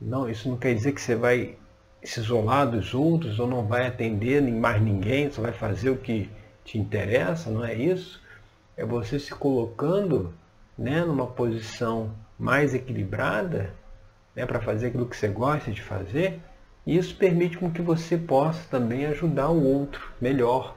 não, 0.00 0.28
isso 0.28 0.48
não 0.48 0.56
quer 0.56 0.74
dizer 0.74 0.92
que 0.92 1.00
você 1.00 1.14
vai 1.14 1.56
se 2.02 2.20
isolar 2.20 2.70
dos 2.70 2.94
outros 2.94 3.38
ou 3.38 3.46
não 3.46 3.66
vai 3.66 3.86
atender 3.86 4.40
mais 4.42 4.80
ninguém, 4.80 5.30
só 5.30 5.42
vai 5.42 5.52
fazer 5.52 5.90
o 5.90 5.96
que 5.96 6.30
te 6.64 6.78
interessa, 6.78 7.50
não 7.50 7.64
é 7.64 7.74
isso? 7.74 8.22
É 8.76 8.84
você 8.84 9.18
se 9.18 9.34
colocando 9.34 10.32
né, 10.76 11.04
numa 11.04 11.26
posição 11.26 12.12
mais 12.38 12.74
equilibrada 12.74 13.72
né, 14.34 14.44
para 14.44 14.60
fazer 14.60 14.88
aquilo 14.88 15.06
que 15.06 15.16
você 15.16 15.28
gosta 15.28 15.70
de 15.70 15.82
fazer 15.82 16.40
e 16.86 16.96
isso 16.96 17.16
permite 17.16 17.58
com 17.58 17.70
que 17.70 17.82
você 17.82 18.16
possa 18.16 18.62
também 18.70 19.06
ajudar 19.06 19.50
o 19.50 19.64
outro 19.64 20.12
melhor. 20.20 20.76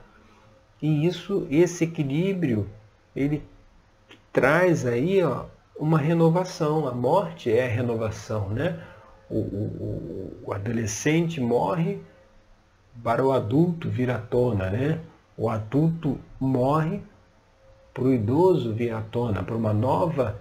E 0.81 1.05
isso, 1.05 1.45
esse 1.51 1.83
equilíbrio, 1.83 2.67
ele 3.15 3.43
traz 4.33 4.85
aí 4.87 5.21
ó, 5.21 5.45
uma 5.77 5.99
renovação. 5.99 6.87
A 6.87 6.91
morte 6.91 7.51
é 7.51 7.65
a 7.65 7.69
renovação, 7.69 8.49
né? 8.49 8.81
O, 9.29 9.37
o, 9.37 10.39
o 10.47 10.53
adolescente 10.53 11.39
morre 11.39 12.01
para 13.03 13.23
o 13.23 13.31
adulto 13.31 13.87
vir 13.87 14.09
à 14.09 14.17
tona, 14.17 14.69
né? 14.71 14.99
O 15.37 15.47
adulto 15.47 16.17
morre 16.39 17.03
para 17.93 18.03
o 18.03 18.13
idoso 18.13 18.73
vir 18.73 18.93
à 18.93 19.01
tona, 19.01 19.43
para 19.43 19.55
uma 19.55 19.73
nova 19.73 20.39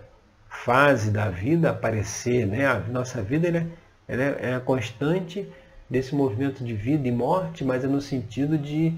fase 0.49 1.11
da 1.11 1.29
vida 1.29 1.71
aparecer, 1.71 2.47
né? 2.47 2.67
A 2.67 2.79
nossa 2.79 3.21
vida 3.23 3.49
é 3.49 3.67
ela 4.09 4.23
é, 4.23 4.51
é 4.51 4.55
a 4.55 4.61
constante 4.61 5.47
desse 5.89 6.15
movimento 6.15 6.65
de 6.65 6.75
vida 6.75 7.07
e 7.07 7.13
morte, 7.13 7.65
mas 7.65 7.85
é 7.85 7.87
no 7.87 8.01
sentido 8.01 8.59
de 8.59 8.95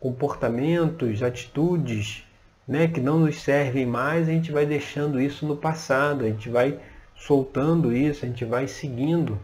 comportamentos, 0.00 1.22
atitudes 1.22 2.24
né, 2.66 2.88
que 2.88 3.00
não 3.00 3.18
nos 3.18 3.42
servem 3.42 3.84
mais, 3.84 4.28
a 4.28 4.32
gente 4.32 4.52
vai 4.52 4.64
deixando 4.64 5.20
isso 5.20 5.46
no 5.46 5.56
passado, 5.56 6.24
a 6.24 6.28
gente 6.28 6.48
vai 6.48 6.78
soltando 7.16 7.92
isso, 7.92 8.24
a 8.24 8.28
gente 8.28 8.44
vai 8.44 8.66
seguindo 8.66 9.38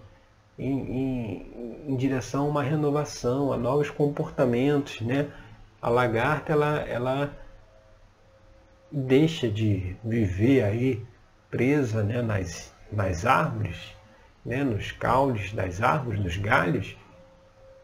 em, 0.58 0.70
em, 0.70 1.46
em 1.88 1.96
direção 1.96 2.46
a 2.46 2.48
uma 2.48 2.62
renovação, 2.62 3.52
a 3.52 3.56
novos 3.56 3.90
comportamentos, 3.90 5.00
né? 5.00 5.26
a 5.80 5.90
lagarta 5.90 6.52
ela, 6.52 6.80
ela 6.82 7.36
deixa 8.90 9.48
de 9.48 9.96
viver 10.02 10.62
aí 10.62 11.02
presa 11.50 12.02
né, 12.02 12.22
nas, 12.22 12.74
nas 12.90 13.26
árvores, 13.26 13.95
né, 14.46 14.62
nos 14.62 14.92
caules 14.92 15.52
das 15.52 15.82
árvores, 15.82 16.20
nos 16.20 16.36
galhos, 16.36 16.96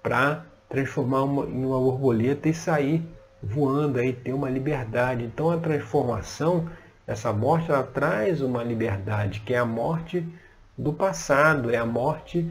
para 0.01 0.47
transformar 0.69 1.25
uma, 1.25 1.45
em 1.45 1.65
uma 1.65 1.79
borboleta 1.79 2.49
e 2.49 2.55
sair 2.55 3.05
voando 3.43 3.99
aí, 3.99 4.13
ter 4.13 4.33
uma 4.33 4.49
liberdade. 4.49 5.25
Então 5.25 5.51
a 5.51 5.59
transformação, 5.59 6.69
essa 7.05 7.33
morte, 7.33 7.71
ela 7.71 7.83
traz 7.83 8.41
uma 8.41 8.63
liberdade, 8.63 9.41
que 9.41 9.53
é 9.53 9.59
a 9.59 9.65
morte 9.65 10.25
do 10.79 10.93
passado, 10.93 11.71
é 11.71 11.77
a 11.77 11.85
morte 11.85 12.49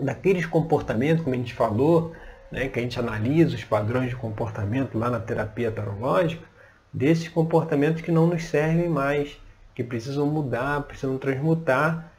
daqueles 0.00 0.46
comportamentos, 0.46 1.24
como 1.24 1.34
a 1.34 1.38
gente 1.38 1.52
falou, 1.52 2.12
né, 2.50 2.68
que 2.68 2.78
a 2.78 2.82
gente 2.82 2.98
analisa 2.98 3.56
os 3.56 3.64
padrões 3.64 4.10
de 4.10 4.16
comportamento 4.16 4.96
lá 4.96 5.10
na 5.10 5.18
terapia 5.18 5.70
tarológica, 5.72 6.44
desses 6.92 7.28
comportamentos 7.28 8.02
que 8.02 8.12
não 8.12 8.28
nos 8.28 8.44
servem 8.44 8.88
mais, 8.88 9.36
que 9.74 9.82
precisam 9.82 10.26
mudar, 10.26 10.82
precisam 10.82 11.18
transmutar 11.18 12.09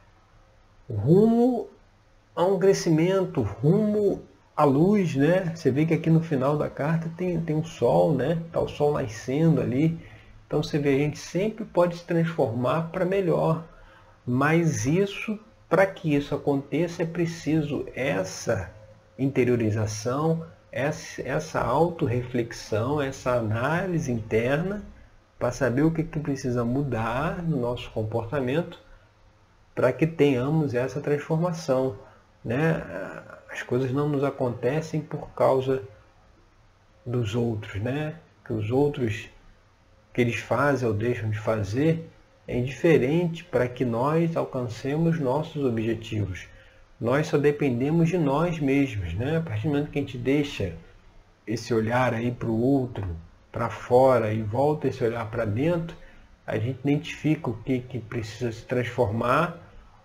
rumo 0.94 1.68
a 2.34 2.44
um 2.44 2.58
crescimento, 2.58 3.42
rumo 3.42 4.22
à 4.56 4.64
luz, 4.64 5.16
né? 5.16 5.52
Você 5.54 5.70
vê 5.70 5.86
que 5.86 5.94
aqui 5.94 6.10
no 6.10 6.22
final 6.22 6.56
da 6.56 6.68
carta 6.68 7.10
tem, 7.16 7.40
tem 7.40 7.56
um 7.56 7.64
sol, 7.64 8.14
né? 8.14 8.42
Tá 8.52 8.60
o 8.60 8.68
sol 8.68 8.92
nascendo 8.92 9.60
ali. 9.60 9.98
Então 10.46 10.62
você 10.62 10.78
vê, 10.78 10.94
a 10.94 10.98
gente 10.98 11.18
sempre 11.18 11.64
pode 11.64 11.96
se 11.96 12.04
transformar 12.04 12.90
para 12.92 13.04
melhor. 13.04 13.64
Mas 14.26 14.86
isso, 14.86 15.38
para 15.68 15.86
que 15.86 16.14
isso 16.14 16.34
aconteça, 16.34 17.02
é 17.02 17.06
preciso 17.06 17.86
essa 17.94 18.70
interiorização, 19.18 20.44
essa 20.70 21.60
autorreflexão, 21.60 23.00
essa 23.00 23.32
análise 23.32 24.10
interna 24.10 24.82
para 25.38 25.50
saber 25.50 25.82
o 25.82 25.90
que, 25.90 26.04
que 26.04 26.20
precisa 26.20 26.64
mudar 26.64 27.42
no 27.42 27.60
nosso 27.60 27.90
comportamento 27.90 28.78
para 29.74 29.92
que 29.92 30.06
tenhamos 30.06 30.74
essa 30.74 31.00
transformação. 31.00 31.96
Né? 32.44 32.82
As 33.50 33.62
coisas 33.62 33.92
não 33.92 34.08
nos 34.08 34.24
acontecem 34.24 35.00
por 35.00 35.30
causa 35.30 35.82
dos 37.04 37.34
outros, 37.34 37.80
né? 37.80 38.16
que 38.44 38.52
os 38.52 38.70
outros 38.70 39.28
que 40.12 40.20
eles 40.20 40.36
fazem 40.36 40.86
ou 40.86 40.94
deixam 40.94 41.30
de 41.30 41.38
fazer 41.38 42.10
é 42.46 42.58
indiferente 42.58 43.44
para 43.44 43.68
que 43.68 43.84
nós 43.84 44.36
alcancemos 44.36 45.18
nossos 45.18 45.64
objetivos 45.64 46.46
nós 47.02 47.26
só 47.26 47.36
dependemos 47.36 48.10
de 48.10 48.16
nós 48.16 48.60
mesmos, 48.60 49.12
né? 49.14 49.38
A 49.38 49.40
partir 49.40 49.64
do 49.64 49.70
momento 49.70 49.90
que 49.90 49.98
a 49.98 50.02
gente 50.02 50.16
deixa 50.16 50.72
esse 51.44 51.74
olhar 51.74 52.14
aí 52.14 52.30
para 52.30 52.48
o 52.48 52.60
outro, 52.60 53.04
para 53.50 53.68
fora 53.68 54.32
e 54.32 54.40
volta 54.40 54.86
esse 54.86 55.02
olhar 55.02 55.28
para 55.28 55.44
dentro, 55.44 55.96
a 56.46 56.58
gente 56.58 56.80
identifica 56.80 57.50
o 57.50 57.56
que, 57.62 57.80
que 57.80 57.98
precisa 57.98 58.50
se 58.50 58.64
transformar, 58.64 59.58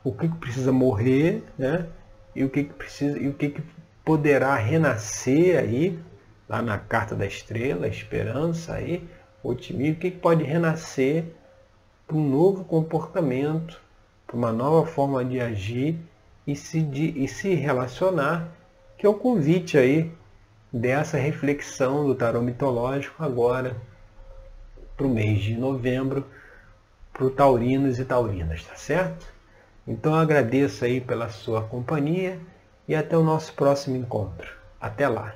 o 0.03 0.11
que, 0.11 0.27
que 0.27 0.37
precisa 0.37 0.71
morrer, 0.71 1.43
né? 1.57 1.87
E 2.35 2.43
o 2.43 2.49
que, 2.49 2.63
que 2.63 2.73
precisa 2.73 3.17
e 3.17 3.27
o 3.27 3.33
que, 3.33 3.49
que 3.49 3.63
poderá 4.05 4.55
renascer 4.55 5.59
aí, 5.59 5.99
lá 6.47 6.61
na 6.61 6.77
carta 6.77 7.15
da 7.15 7.25
estrela, 7.25 7.87
esperança 7.87 8.73
aí, 8.73 9.07
otimismo, 9.43 9.95
o 9.95 9.99
que, 9.99 10.11
que 10.11 10.17
pode 10.17 10.43
renascer 10.43 11.25
para 12.05 12.15
um 12.15 12.29
novo 12.29 12.63
comportamento, 12.63 13.81
para 14.25 14.37
uma 14.37 14.53
nova 14.53 14.85
forma 14.85 15.25
de 15.25 15.41
agir 15.41 15.99
e 16.45 16.55
se, 16.55 16.81
de, 16.81 17.21
e 17.21 17.27
se 17.27 17.53
relacionar, 17.55 18.49
que 18.97 19.05
é 19.05 19.09
o 19.09 19.13
convite 19.13 19.77
aí 19.77 20.11
dessa 20.71 21.17
reflexão 21.17 22.05
do 22.05 22.15
tarô 22.15 22.41
mitológico 22.41 23.23
agora 23.23 23.75
para 24.97 25.05
o 25.05 25.09
mês 25.09 25.41
de 25.41 25.55
novembro, 25.55 26.25
para 27.13 27.25
o 27.25 27.29
taurinos 27.29 27.99
e 27.99 28.05
taurinas, 28.05 28.63
tá 28.65 28.75
certo? 28.75 29.27
Então 29.87 30.13
eu 30.13 30.19
agradeço 30.19 30.83
aí 30.83 30.99
pela 30.99 31.29
sua 31.29 31.61
companhia 31.61 32.39
e 32.87 32.95
até 32.95 33.15
o 33.15 33.23
nosso 33.23 33.53
próximo 33.53 33.95
encontro. 33.95 34.51
Até 34.81 35.07
lá! 35.07 35.33